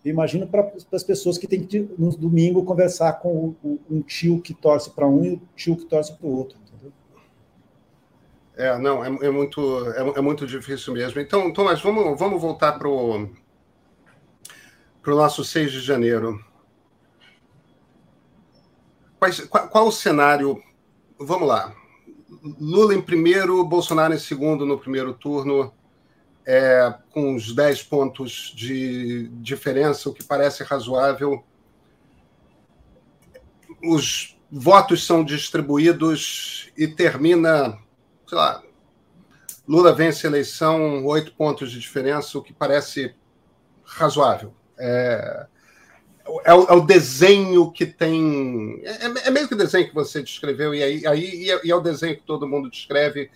[0.04, 4.40] Imagina para as pessoas que têm que, no domingo, conversar com o, o, um tio
[4.42, 6.58] que torce para um e o tio que torce para o outro.
[8.56, 11.20] É, não, é, é muito, é, é, muito difícil mesmo.
[11.20, 13.28] Então, Tomás, vamos, vamos voltar para o
[15.06, 16.38] nosso 6 de janeiro.
[19.18, 20.62] Quais, qual, qual o cenário?
[21.18, 21.74] Vamos lá.
[22.60, 25.72] Lula em primeiro, Bolsonaro em segundo no primeiro turno
[26.46, 31.42] é, com uns 10 pontos de diferença, o que parece razoável.
[33.82, 37.78] Os votos são distribuídos e termina,
[38.26, 38.62] sei lá,
[39.66, 43.14] Lula vence a eleição, oito pontos de diferença, o que parece
[43.82, 44.54] razoável.
[44.78, 45.46] É,
[46.44, 48.80] é, o, é o desenho que tem.
[48.84, 51.74] É, é, mesmo que o desenho que você descreveu, e aí, aí e é, é
[51.74, 53.30] o desenho que todo mundo descreve,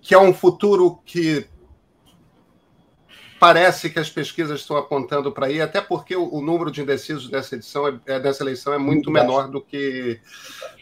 [0.00, 1.46] que é um futuro que
[3.38, 7.28] parece que as pesquisas estão apontando para aí, até porque o, o, número de indecisos
[7.28, 10.18] dessa edição, é, é dessa eleição, é muito, muito menor do que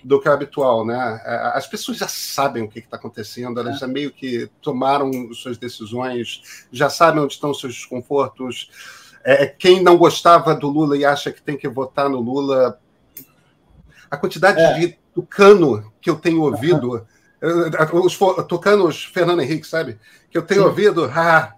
[0.04, 1.20] do que o habitual, né?
[1.24, 3.78] É, as pessoas já sabem o que está acontecendo, elas é.
[3.80, 9.01] já meio que tomaram suas decisões, já sabem onde estão seus desconfortos.
[9.24, 12.78] É, quem não gostava do Lula e acha que tem que votar no Lula,
[14.10, 14.78] a quantidade é.
[14.78, 17.06] de tucano que eu tenho ouvido,
[17.42, 18.04] uhum.
[18.04, 18.18] os
[18.48, 19.98] tucanos Fernando Henrique, sabe?
[20.30, 20.68] Que eu tenho Sim.
[20.68, 21.54] ouvido, ah,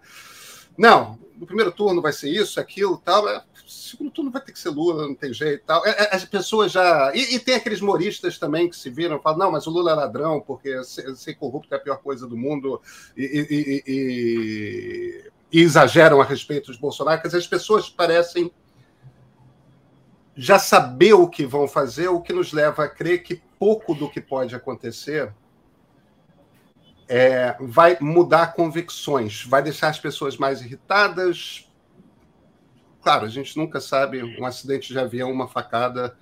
[0.76, 3.28] não, no primeiro turno vai ser isso, aquilo, tal.
[3.28, 5.84] É, segundo turno vai ter que ser Lula, não tem jeito, tal.
[5.86, 9.38] É, é, as pessoas já e, e, tem aqueles moristas também que se viram, falam
[9.38, 12.36] não, mas o Lula é ladrão porque ser, ser corrupto é a pior coisa do
[12.36, 12.80] mundo
[13.16, 16.78] e, e, e exageram a respeito dos
[17.28, 18.50] dizer, as pessoas parecem
[20.36, 24.10] já saber o que vão fazer, o que nos leva a crer que pouco do
[24.10, 25.32] que pode acontecer
[27.08, 31.70] é, vai mudar convicções, vai deixar as pessoas mais irritadas.
[33.02, 36.16] Claro, a gente nunca sabe, um acidente de avião, uma facada,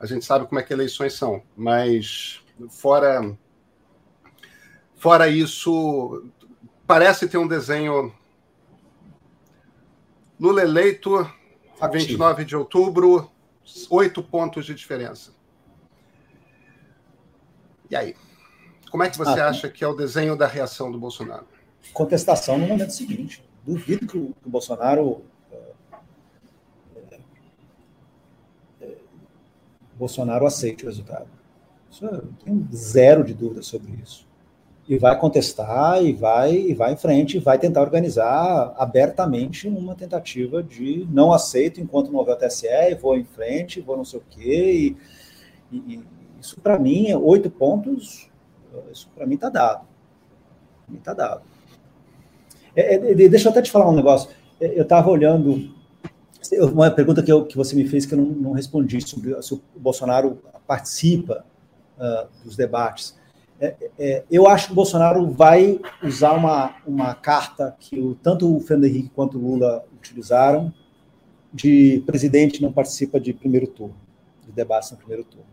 [0.00, 3.36] a gente sabe como é que eleições são, mas fora
[4.96, 6.30] fora isso,
[6.86, 8.10] parece ter um desenho
[10.38, 11.16] Lula eleito,
[11.80, 11.92] Ativo.
[11.92, 13.30] 29 de outubro,
[13.90, 15.32] oito pontos de diferença.
[17.90, 18.14] E aí?
[18.90, 21.46] Como é que você ah, acha que é o desenho da reação do Bolsonaro?
[21.92, 23.44] Contestação no momento seguinte.
[23.64, 25.22] Duvido que o, que o Bolsonaro.
[25.50, 25.72] É,
[28.80, 28.96] é,
[29.94, 31.28] Bolsonaro aceite o resultado.
[31.90, 34.26] Isso, eu tenho zero de dúvida sobre isso.
[34.86, 39.94] E vai contestar, e vai, e vai em frente, e vai tentar organizar abertamente uma
[39.94, 44.18] tentativa de não aceito enquanto não houver o TSE, vou em frente, vou não sei
[44.20, 44.96] o quê.
[45.72, 46.00] E, e
[46.38, 48.30] isso, para mim, é oito pontos,
[48.92, 49.86] isso para mim está dado.
[50.84, 51.42] Para mim está dado.
[52.76, 54.30] É, é, deixa eu até te falar um negócio.
[54.60, 55.72] É, eu estava olhando
[56.72, 59.54] uma pergunta que, eu, que você me fez que eu não, não respondi sobre se
[59.54, 61.44] o Bolsonaro participa
[61.98, 63.16] uh, dos debates.
[63.60, 68.54] É, é, eu acho que o Bolsonaro vai usar uma, uma carta que o, tanto
[68.54, 70.72] o Fernando Henrique quanto o Lula utilizaram,
[71.52, 73.94] de presidente não participa de primeiro turno,
[74.44, 75.46] de debates no primeiro turno.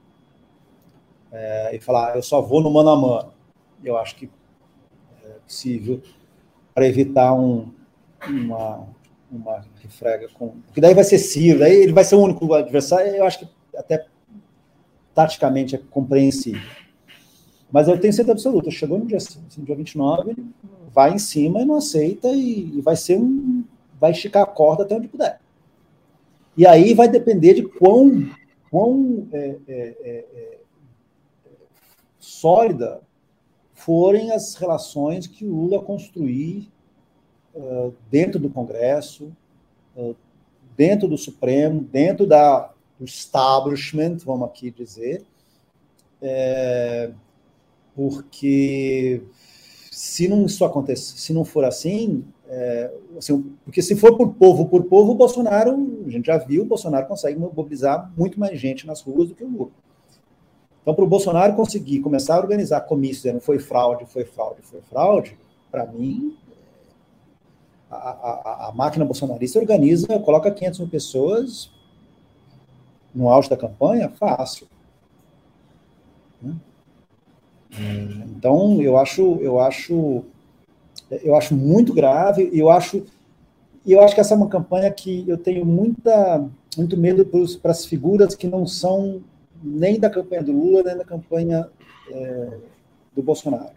[1.31, 3.33] É, e falar, eu só vou no mano a mano.
[3.83, 4.29] Eu acho que
[5.23, 6.01] é possível
[6.73, 7.71] para evitar um,
[8.27, 8.87] uma,
[9.31, 10.49] uma refrega com.
[10.65, 13.47] Porque daí vai ser Ciro, daí ele vai ser o único adversário, eu acho que
[13.77, 14.05] até
[15.13, 16.80] taticamente é compreensível.
[17.71, 19.17] Mas eu tenho certeza absoluta, chegou no dia,
[19.57, 20.45] no dia 29, ele
[20.93, 23.63] vai em cima e não aceita, e, e vai ser um.
[23.99, 25.39] vai esticar a corda até onde puder.
[26.57, 28.29] E aí vai depender de quão,
[28.69, 30.57] quão é, é, é, é
[32.19, 33.01] sólida
[33.73, 36.69] forem as relações que o Lula construir
[37.55, 39.31] uh, dentro do Congresso,
[39.95, 40.15] uh,
[40.75, 45.23] dentro do Supremo, dentro da, do establishment, vamos aqui dizer,
[46.21, 47.11] é,
[47.95, 49.21] porque
[49.91, 54.67] se não isso acontecer, se não for assim, é, assim, porque se for por povo
[54.67, 58.87] por povo, o Bolsonaro, a gente já viu, o Bolsonaro consegue mobilizar muito mais gente
[58.87, 59.71] nas ruas do que o Lula.
[60.81, 64.81] Então, para o Bolsonaro conseguir começar a organizar comícios, dizendo foi fraude, foi fraude, foi
[64.81, 65.37] fraude,
[65.69, 66.35] para mim,
[67.89, 71.71] a, a, a, máquina bolsonarista organiza, coloca 500 mil pessoas
[73.13, 74.67] no auge da campanha, fácil.
[76.41, 76.55] Né?
[77.79, 80.23] Então, eu acho, eu acho,
[81.09, 83.03] eu acho muito grave, eu acho,
[83.85, 86.45] eu acho que essa é uma campanha que eu tenho muita,
[86.77, 87.25] muito medo
[87.61, 89.21] para as figuras que não são
[89.63, 91.69] nem da campanha do Lula, nem da campanha
[92.11, 92.57] é,
[93.15, 93.71] do Bolsonaro.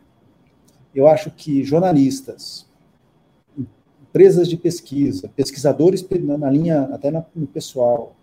[0.94, 2.66] Eu acho que jornalistas,
[4.00, 8.14] empresas de pesquisa, pesquisadores na linha, até no pessoal,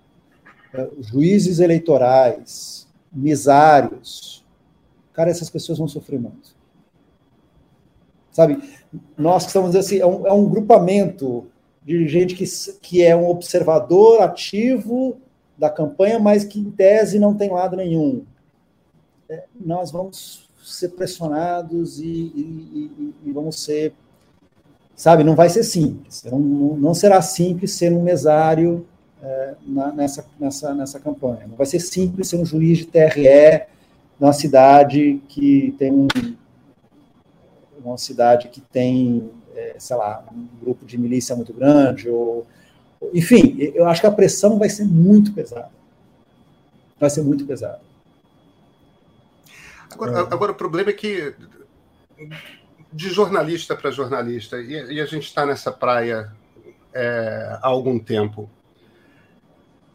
[0.73, 4.40] é, juízes eleitorais, mesários,
[5.13, 6.55] cara, essas pessoas vão sofrer muito.
[8.31, 8.57] Sabe,
[9.17, 11.47] nós que estamos assim, é um, é um grupamento
[11.83, 12.45] de gente que,
[12.81, 15.17] que é um observador ativo
[15.57, 18.23] da campanha, mas que em tese não tem lado nenhum.
[19.29, 23.93] É, nós vamos ser pressionados e, e, e, vamos ser.
[24.95, 26.23] Sabe, não vai ser simples.
[26.23, 28.85] Não, não será simples ser um mesário
[29.21, 31.47] é, na, nessa, nessa, nessa campanha.
[31.47, 33.65] Não vai ser simples ser um juiz de TRE
[34.21, 36.07] numa cidade que tem um,
[37.83, 42.45] uma cidade que tem, é, sei lá, um grupo de milícia muito grande ou
[43.13, 45.71] enfim, eu acho que a pressão vai ser muito pesada.
[46.99, 47.81] Vai ser muito pesada.
[49.91, 50.21] Agora, é.
[50.21, 51.33] agora o problema é que
[52.93, 56.31] de jornalista para jornalista, e, e, a gente está nessa praia
[56.93, 58.47] é, há algum tempo.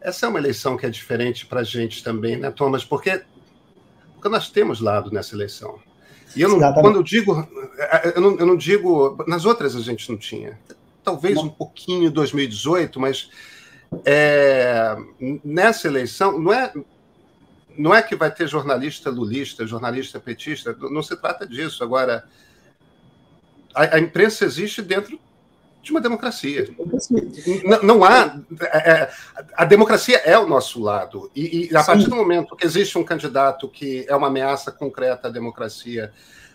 [0.00, 2.84] Essa é uma eleição que é diferente para a gente também, né, Thomas?
[2.84, 3.22] Porque,
[4.26, 5.78] porque nós temos lado nessa eleição.
[6.34, 7.48] E eu não, quando eu digo,
[8.14, 10.58] eu não, eu não digo, nas outras a gente não tinha
[11.02, 13.30] talvez um pouquinho em 2018, mas
[14.04, 14.96] é,
[15.44, 16.72] nessa eleição não é
[17.78, 21.84] não é que vai ter jornalista lulista, jornalista petista, não se trata disso.
[21.84, 22.24] Agora,
[23.74, 25.20] a, a imprensa existe dentro
[25.86, 26.68] de uma democracia.
[27.64, 28.38] Não, não há.
[28.60, 29.10] É, é,
[29.54, 31.30] a democracia é o nosso lado.
[31.34, 31.86] E, e a Sim.
[31.86, 36.12] partir do momento que existe um candidato que é uma ameaça concreta à democracia,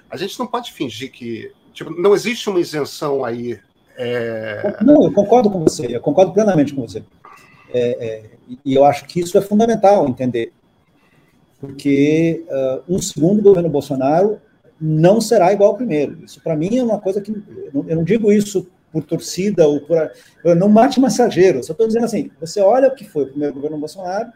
[0.10, 1.52] a gente não pode fingir que.
[1.74, 3.60] Tipo, não existe uma isenção aí
[3.98, 4.78] é...
[4.84, 7.04] Não, eu concordo com você, eu concordo plenamente com você.
[7.74, 8.30] É, é,
[8.66, 10.52] e eu acho que isso é fundamental entender.
[11.60, 14.42] Porque uh, um segundo governo Bolsonaro
[14.80, 16.26] não será igual ao primeiro.
[16.26, 17.32] Isso, para mim, é uma coisa que.
[17.32, 20.12] Eu não, eu não, digo isso por torcida ou por.
[20.56, 21.60] Não mate mensageiro.
[21.60, 24.32] Eu só estou dizendo assim: você olha o que foi o primeiro governo Bolsonaro,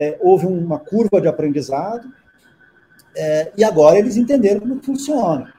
[0.00, 2.08] é, houve uma curva de aprendizado,
[3.14, 5.52] é, e agora eles entenderam como funciona.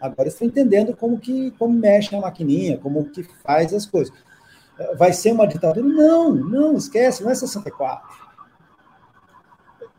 [0.00, 4.12] Agora estão entendendo como que como mexe na maquininha, como que faz as coisas.
[4.96, 5.86] Vai ser uma ditadura?
[5.86, 8.08] Não, não, esquece, não é 64.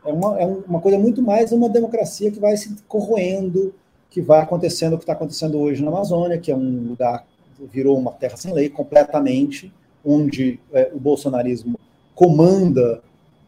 [0.04, 3.72] É uma, é uma coisa muito mais uma democracia que vai se corroendo,
[4.10, 7.24] que vai acontecendo o que está acontecendo hoje na Amazônia, que é um lugar
[7.70, 9.72] virou uma terra sem lei completamente,
[10.04, 11.78] onde é, o bolsonarismo
[12.14, 13.02] comanda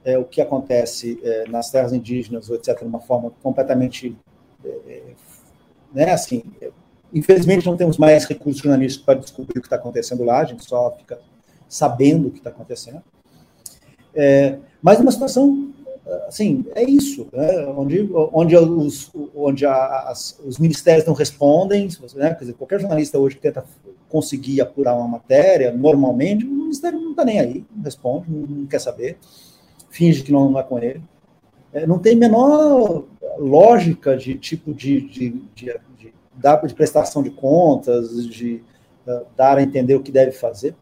[0.04, 4.16] é, o que acontece é, nas terras indígenas, etc., de uma forma completamente.
[4.64, 5.02] É,
[5.92, 6.42] né, assim,
[7.12, 10.64] infelizmente, não temos mais recursos jornalísticos para descobrir o que está acontecendo lá, a gente
[10.64, 11.20] só fica
[11.68, 13.02] sabendo o que está acontecendo.
[14.14, 15.73] É, mas uma situação
[16.28, 17.66] assim, é isso, né?
[17.66, 22.36] onde, onde, os, onde as, os ministérios não respondem, né?
[22.38, 23.64] dizer, qualquer jornalista hoje que tenta
[24.08, 28.66] conseguir apurar uma matéria, normalmente, o ministério não está nem aí, não responde, não, não,
[28.66, 29.18] quer saber,
[29.90, 31.02] finge que não, não é com ele.
[31.72, 33.04] É, não tem menor
[33.38, 36.14] lógica de tipo de, de, de, de,
[36.66, 38.62] de prestação de contas, de
[39.06, 40.76] uh, dar a entender o que deve fazer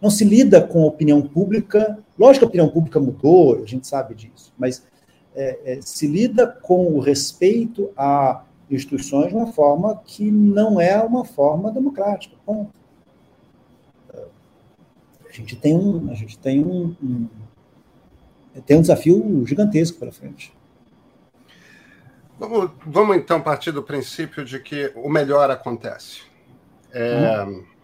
[0.00, 1.98] não se lida com a opinião pública.
[2.18, 4.86] Lógico que a opinião pública mudou, a gente sabe disso, mas
[5.34, 11.00] é, é, se lida com o respeito a instituições de uma forma que não é
[11.02, 12.34] uma forma democrática.
[12.44, 12.74] Ponto.
[14.12, 17.28] A gente tem um, a gente tem um, um
[18.64, 20.50] tem um desafio gigantesco pela frente.
[22.38, 26.22] Vamos, vamos então partir do princípio de que o melhor acontece.
[26.90, 27.75] É, hum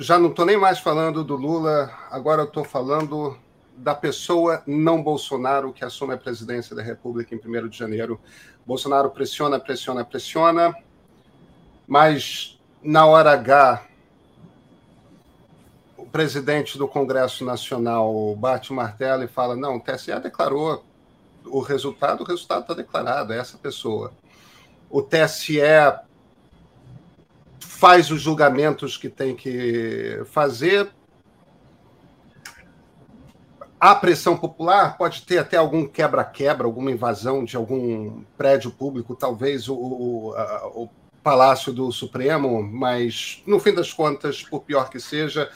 [0.00, 3.36] já não estou nem mais falando do Lula, agora estou falando
[3.76, 8.20] da pessoa não Bolsonaro que assume a presidência da República em 1 de janeiro.
[8.64, 10.74] Bolsonaro pressiona, pressiona, pressiona,
[11.86, 13.86] mas na hora H,
[15.96, 20.84] o presidente do Congresso Nacional bate o martelo e fala: não, o TSE declarou
[21.44, 24.12] o resultado, o resultado está declarado, é essa pessoa.
[24.88, 25.60] O TSE
[27.84, 30.88] faz os julgamentos que tem que fazer.
[33.78, 39.68] A pressão popular pode ter até algum quebra-quebra, alguma invasão de algum prédio público, talvez
[39.68, 40.88] o, o, a, o
[41.22, 45.50] Palácio do Supremo, mas no fim das contas, por pior que seja,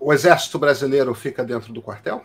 [0.00, 2.24] o Exército Brasileiro fica dentro do quartel?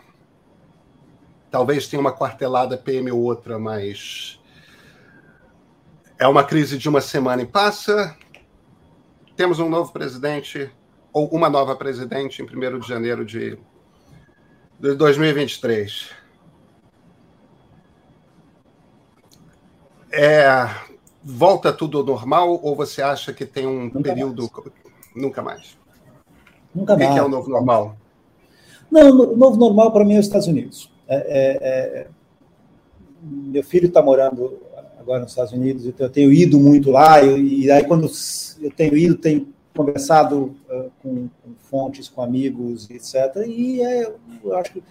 [1.52, 4.40] Talvez tenha uma quartelada PM ou outra, mas
[6.18, 8.18] é uma crise de uma semana e passa
[9.40, 10.70] temos um novo presidente,
[11.14, 13.56] ou uma nova presidente, em 1 de janeiro de,
[14.78, 16.10] de 2023.
[20.12, 20.44] É,
[21.24, 24.42] volta tudo ao normal ou você acha que tem um Nunca período.
[24.42, 24.72] Mais.
[25.16, 25.78] Nunca mais.
[26.74, 27.16] Nunca o que mais.
[27.16, 27.96] é o novo normal?
[28.90, 30.92] Não, o novo normal para mim é os Estados Unidos.
[31.08, 32.08] É, é, é...
[33.22, 34.60] meu filho está morando
[35.00, 38.08] agora nos Estados Unidos, então eu tenho ido muito lá, e, aí quando
[38.60, 43.46] eu tenho ido, tenho conversado uh, com, com, fontes, com amigos, etc.
[43.46, 44.12] E é,
[44.44, 44.82] eu acho que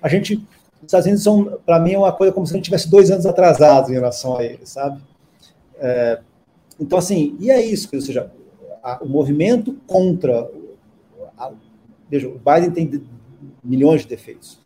[0.00, 2.64] a gente, os Estados Unidos são, para mim, é uma coisa como se a gente
[2.64, 5.02] tivesse dois anos atrasados em relação a eles, sabe?
[5.78, 6.20] É,
[6.80, 8.30] então, assim, e é isso, ou seja,
[8.82, 10.50] a, o movimento contra.
[11.36, 11.52] A,
[12.08, 13.02] veja, o Biden tem
[13.62, 14.58] milhões de defeitos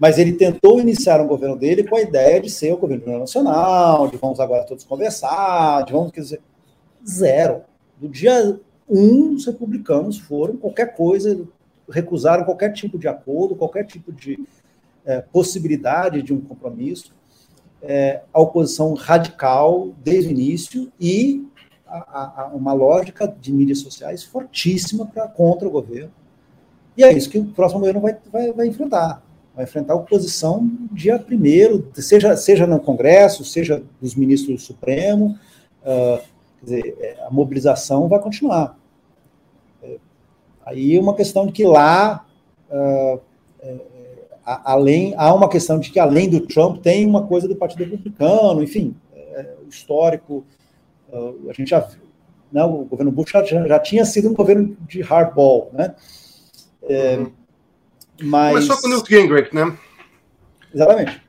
[0.00, 4.08] mas ele tentou iniciar um governo dele com a ideia de ser o governo nacional,
[4.08, 6.40] de vamos agora todos conversar, de vamos, quer dizer,
[7.06, 7.60] zero.
[7.98, 11.46] Do dia um, os republicanos foram qualquer coisa,
[11.86, 14.42] recusaram qualquer tipo de acordo, qualquer tipo de
[15.04, 17.12] é, possibilidade de um compromisso,
[17.82, 21.46] é, a oposição radical desde o início e
[21.86, 26.12] a, a, uma lógica de mídias sociais fortíssima para contra o governo.
[26.96, 29.22] E é isso que o próximo governo vai, vai, vai enfrentar
[29.54, 35.38] vai enfrentar oposição dia primeiro, seja, seja no Congresso, seja dos ministros do Supremo,
[35.82, 36.22] uh,
[36.62, 38.78] dizer, é, a mobilização vai continuar.
[39.82, 39.96] É,
[40.64, 42.26] aí uma questão de que lá,
[42.70, 43.20] uh,
[43.60, 43.76] é,
[44.44, 48.62] além, há uma questão de que além do Trump tem uma coisa do Partido Republicano,
[48.62, 50.44] enfim, é, histórico,
[51.12, 52.00] uh, a gente já viu,
[52.52, 55.94] né, o governo Bush já, já, tinha sido um governo de hardball, né?
[56.82, 57.30] É, uhum.
[58.22, 58.52] Mas...
[58.52, 59.76] Começou com o Newt Gingrich, né?
[60.74, 61.22] Exatamente.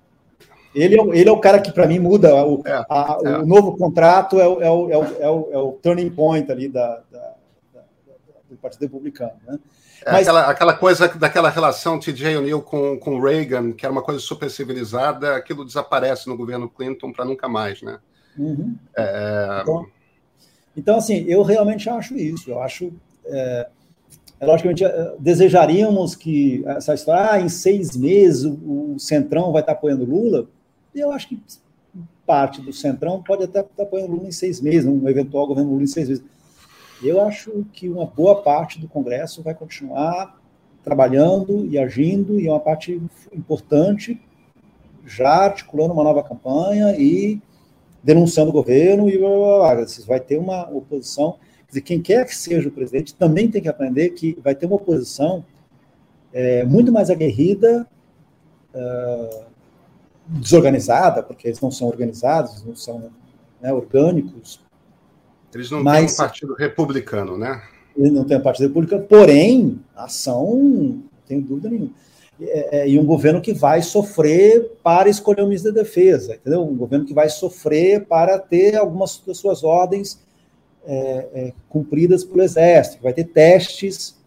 [0.73, 2.33] Ele é, ele é o cara que, para mim, muda.
[2.45, 3.37] O, é, a, é.
[3.39, 6.49] o novo contrato é o, é, o, é, o, é, o, é o turning point
[6.49, 7.33] ali da, da,
[7.73, 7.81] da,
[8.49, 9.33] do Partido Republicano.
[9.45, 9.59] Né?
[10.05, 14.01] É Mas, aquela, aquela coisa daquela relação TJ O'Neill com, com Reagan, que era uma
[14.01, 17.99] coisa super civilizada, aquilo desaparece no governo Clinton para nunca mais, né?
[18.37, 18.75] Uhum.
[18.97, 19.59] É...
[19.61, 19.85] Então,
[20.75, 22.49] então, assim, eu realmente acho isso.
[22.49, 22.93] Eu acho.
[23.25, 23.67] É, é
[24.45, 30.03] logicamente, eh, desejaríamos que essa história, ah, em seis meses o, Centrão vai estar apoiando
[30.03, 30.47] Lula.
[30.93, 31.39] Eu acho que
[32.25, 35.83] parte do Centrão pode até estar apoiando Lula em seis meses, um eventual governo Lula
[35.83, 36.23] em seis meses.
[37.03, 40.39] Eu acho que uma boa parte do Congresso vai continuar
[40.83, 42.99] trabalhando e agindo, e é uma parte
[43.31, 44.19] importante,
[45.05, 47.39] já articulando uma nova campanha e
[48.03, 49.17] denunciando o governo, e
[50.07, 51.37] vai ter uma oposição
[51.71, 54.75] dizer, quem quer que seja o presidente também tem que aprender que vai ter uma
[54.75, 55.43] oposição
[56.33, 57.87] é, muito mais aguerrida,
[58.73, 59.45] uh,
[60.27, 63.11] desorganizada, porque eles não são organizados, não são
[63.61, 64.61] né, orgânicos.
[65.53, 67.61] Eles não mas, têm um partido republicano, né?
[67.95, 71.91] Eles não têm um partido republicano, porém, ação, não tenho dúvida nenhuma.
[72.39, 76.63] É, é, e um governo que vai sofrer para escolher o ministro da Defesa, entendeu?
[76.63, 80.19] Um governo que vai sofrer para ter algumas das suas ordens
[80.85, 84.19] é, é, cumpridas pelo Exército, vai ter testes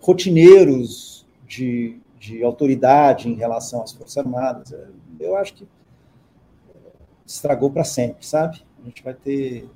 [0.00, 4.72] rotineiros de, de autoridade em relação às Forças Armadas.
[4.72, 5.68] É, eu acho que
[7.26, 8.62] estragou para sempre, sabe?
[8.82, 9.68] A gente vai ter,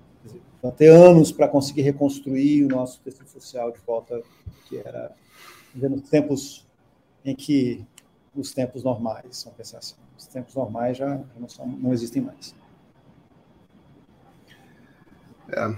[0.63, 4.21] vai ter anos para conseguir reconstruir o nosso tecido social de volta,
[4.69, 5.13] que era
[5.75, 6.67] nos tempos
[7.25, 7.85] em que
[8.35, 12.55] os tempos normais, são pensar assim, os tempos normais já não, são, não existem mais.
[15.49, 15.75] É,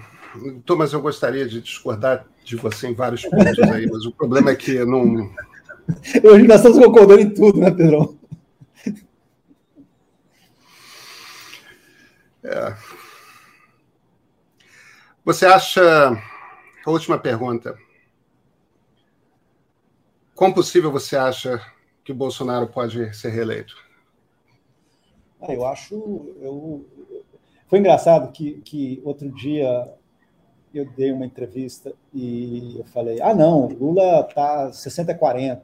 [0.65, 4.57] Thomas, eu gostaria de discordar de você em vários pontos aí, mas o problema é
[4.57, 5.33] que eu não.
[6.23, 8.17] Hoje nós estamos concordando em tudo, né, Pedrão?
[12.45, 12.77] É.
[15.25, 15.83] Você acha.
[16.85, 17.77] A última pergunta.
[20.37, 21.61] Quão possível você acha
[22.05, 23.75] que o Bolsonaro pode ser reeleito?
[25.41, 25.95] Ah, eu acho.
[26.41, 26.87] Eu...
[27.69, 29.93] Foi engraçado que, que outro dia
[30.73, 35.61] eu dei uma entrevista e eu falei: ah, não, Lula está 60-40.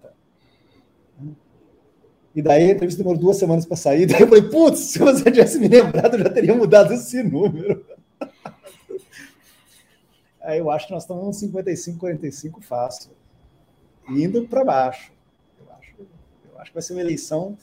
[2.35, 4.07] E daí a entrevista demorou duas semanas para sair.
[4.11, 7.85] Daí eu falei: putz, se você tivesse me lembrado, eu já teria mudado esse número.
[10.41, 13.11] Aí eu acho que nós estamos 55-45 fácil
[14.09, 15.13] indo para baixo.
[15.61, 15.95] Eu acho,
[16.51, 17.57] eu acho que vai ser uma eleição.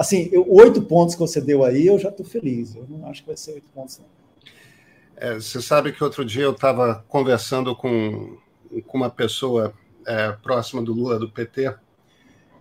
[0.00, 2.74] Assim, eu, oito pontos que você deu aí, eu já estou feliz.
[2.74, 4.06] Eu não acho que vai ser oito pontos, não.
[5.14, 8.38] É, você sabe que outro dia eu estava conversando com,
[8.86, 9.74] com uma pessoa
[10.06, 11.74] é, próxima do Lula, do PT,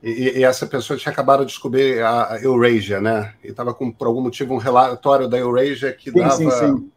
[0.03, 3.33] e, e, essa pessoa tinha acabado de descobrir a Eurasia, né?
[3.41, 6.35] E estava com, por algum motivo, um relatório da Eurasia que sim, dava.
[6.35, 6.91] Sim, sim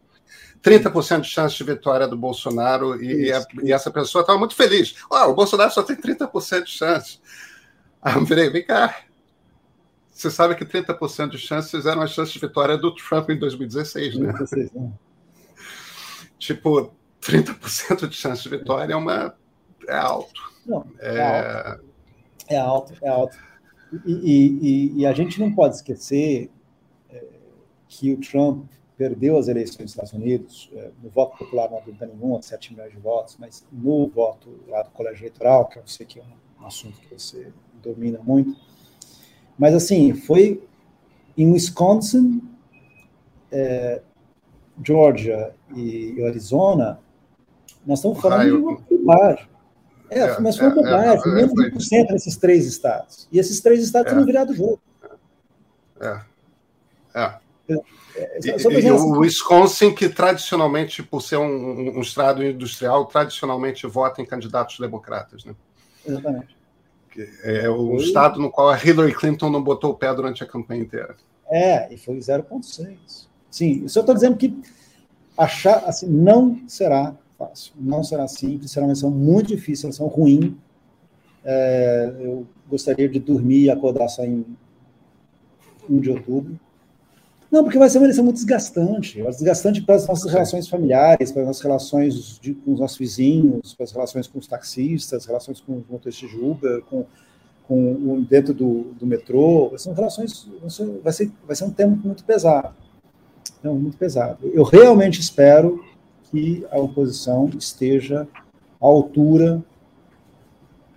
[0.61, 4.55] 30% de chance de vitória do Bolsonaro e, e, a, e essa pessoa estava muito
[4.55, 4.95] feliz.
[5.09, 7.19] Oh, o Bolsonaro só tem 30% de chance.
[8.01, 8.95] Aí eu virei, vem cá.
[10.13, 14.15] Você sabe que 30% de chances eram a chance de vitória do Trump em 2016,
[14.15, 14.31] né?
[14.31, 14.93] 2016, né?
[16.37, 19.35] tipo, 30% de chance de vitória é uma.
[19.87, 20.53] É alto.
[20.65, 21.17] Não, é...
[21.17, 21.83] é alto.
[22.47, 23.37] É alto, é alto.
[24.05, 26.49] E, e, e, a gente não pode esquecer
[27.11, 27.23] é,
[27.87, 28.65] que o Trump
[28.97, 32.73] perdeu as eleições dos Estados Unidos, é, no voto popular não há dúvida nenhuma, 7
[32.73, 36.23] milhões de votos, mas no voto lá do colégio eleitoral, que eu sei que é
[36.59, 37.51] um assunto que você
[37.83, 38.57] domina muito,
[39.63, 40.61] mas assim, foi
[41.37, 42.41] em Wisconsin,
[43.49, 44.01] é,
[44.85, 46.99] Georgia e Arizona,
[47.87, 49.47] nós estamos falando de uma bobagem.
[50.09, 53.25] É, é, mas foi uma é, bobagem, é, menos de 1% nesses três estados.
[53.31, 54.25] E esses três estados é.
[54.25, 54.81] virado o jogo.
[56.01, 56.21] É.
[57.15, 57.39] É.
[57.69, 64.21] É, e, e o Wisconsin, que tradicionalmente, por ser um, um, estado industrial, tradicionalmente vota
[64.21, 65.55] em candidatos democratas, né?
[66.05, 66.62] Exatamente.
[67.43, 68.05] É o foi...
[68.05, 71.15] estado no qual a Hillary Clinton não botou o pé durante a campanha inteira.
[71.49, 73.27] É, e foi 0,6.
[73.49, 74.55] Sim, isso eu estou dizendo que
[75.37, 80.07] achar, assim, não será fácil, não será simples, será uma eleição muito difícil, uma eleição
[80.07, 80.57] ruim.
[81.45, 84.45] É, eu gostaria de dormir e acordar só em
[85.89, 86.59] 1 de outubro.
[87.53, 89.21] Não, porque vai ser uma eleição muito desgastante.
[89.21, 93.75] Desgastante para as nossas relações familiares, para as nossas relações de, com os nossos vizinhos,
[93.75, 97.05] para as relações com os taxistas, relações com os motoristas de Uber, com,
[97.67, 99.71] com dentro do, do metrô.
[99.77, 100.49] São relações.
[101.03, 102.73] Vai ser, vai ser um tema muito pesado.
[103.59, 104.49] Então, muito pesado.
[104.51, 105.79] Eu realmente espero
[106.31, 108.27] que a oposição esteja
[108.81, 109.63] à altura,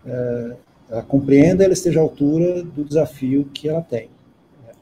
[0.07, 0.57] é,
[0.89, 4.09] ela compreenda, ela esteja à altura do desafio que ela tem.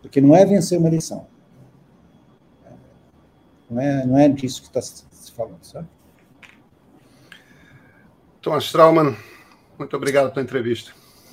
[0.00, 1.33] Porque não é vencer uma eleição
[3.74, 5.88] não é, não é disso que está se falando, sabe?
[8.40, 9.16] Thomas Strauman,
[9.78, 10.92] muito obrigado pela entrevista.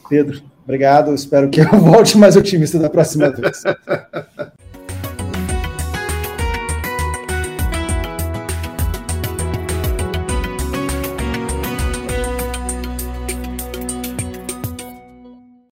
[0.10, 1.14] Pedro, obrigado.
[1.14, 3.62] Espero que eu volte mais otimista da próxima vez.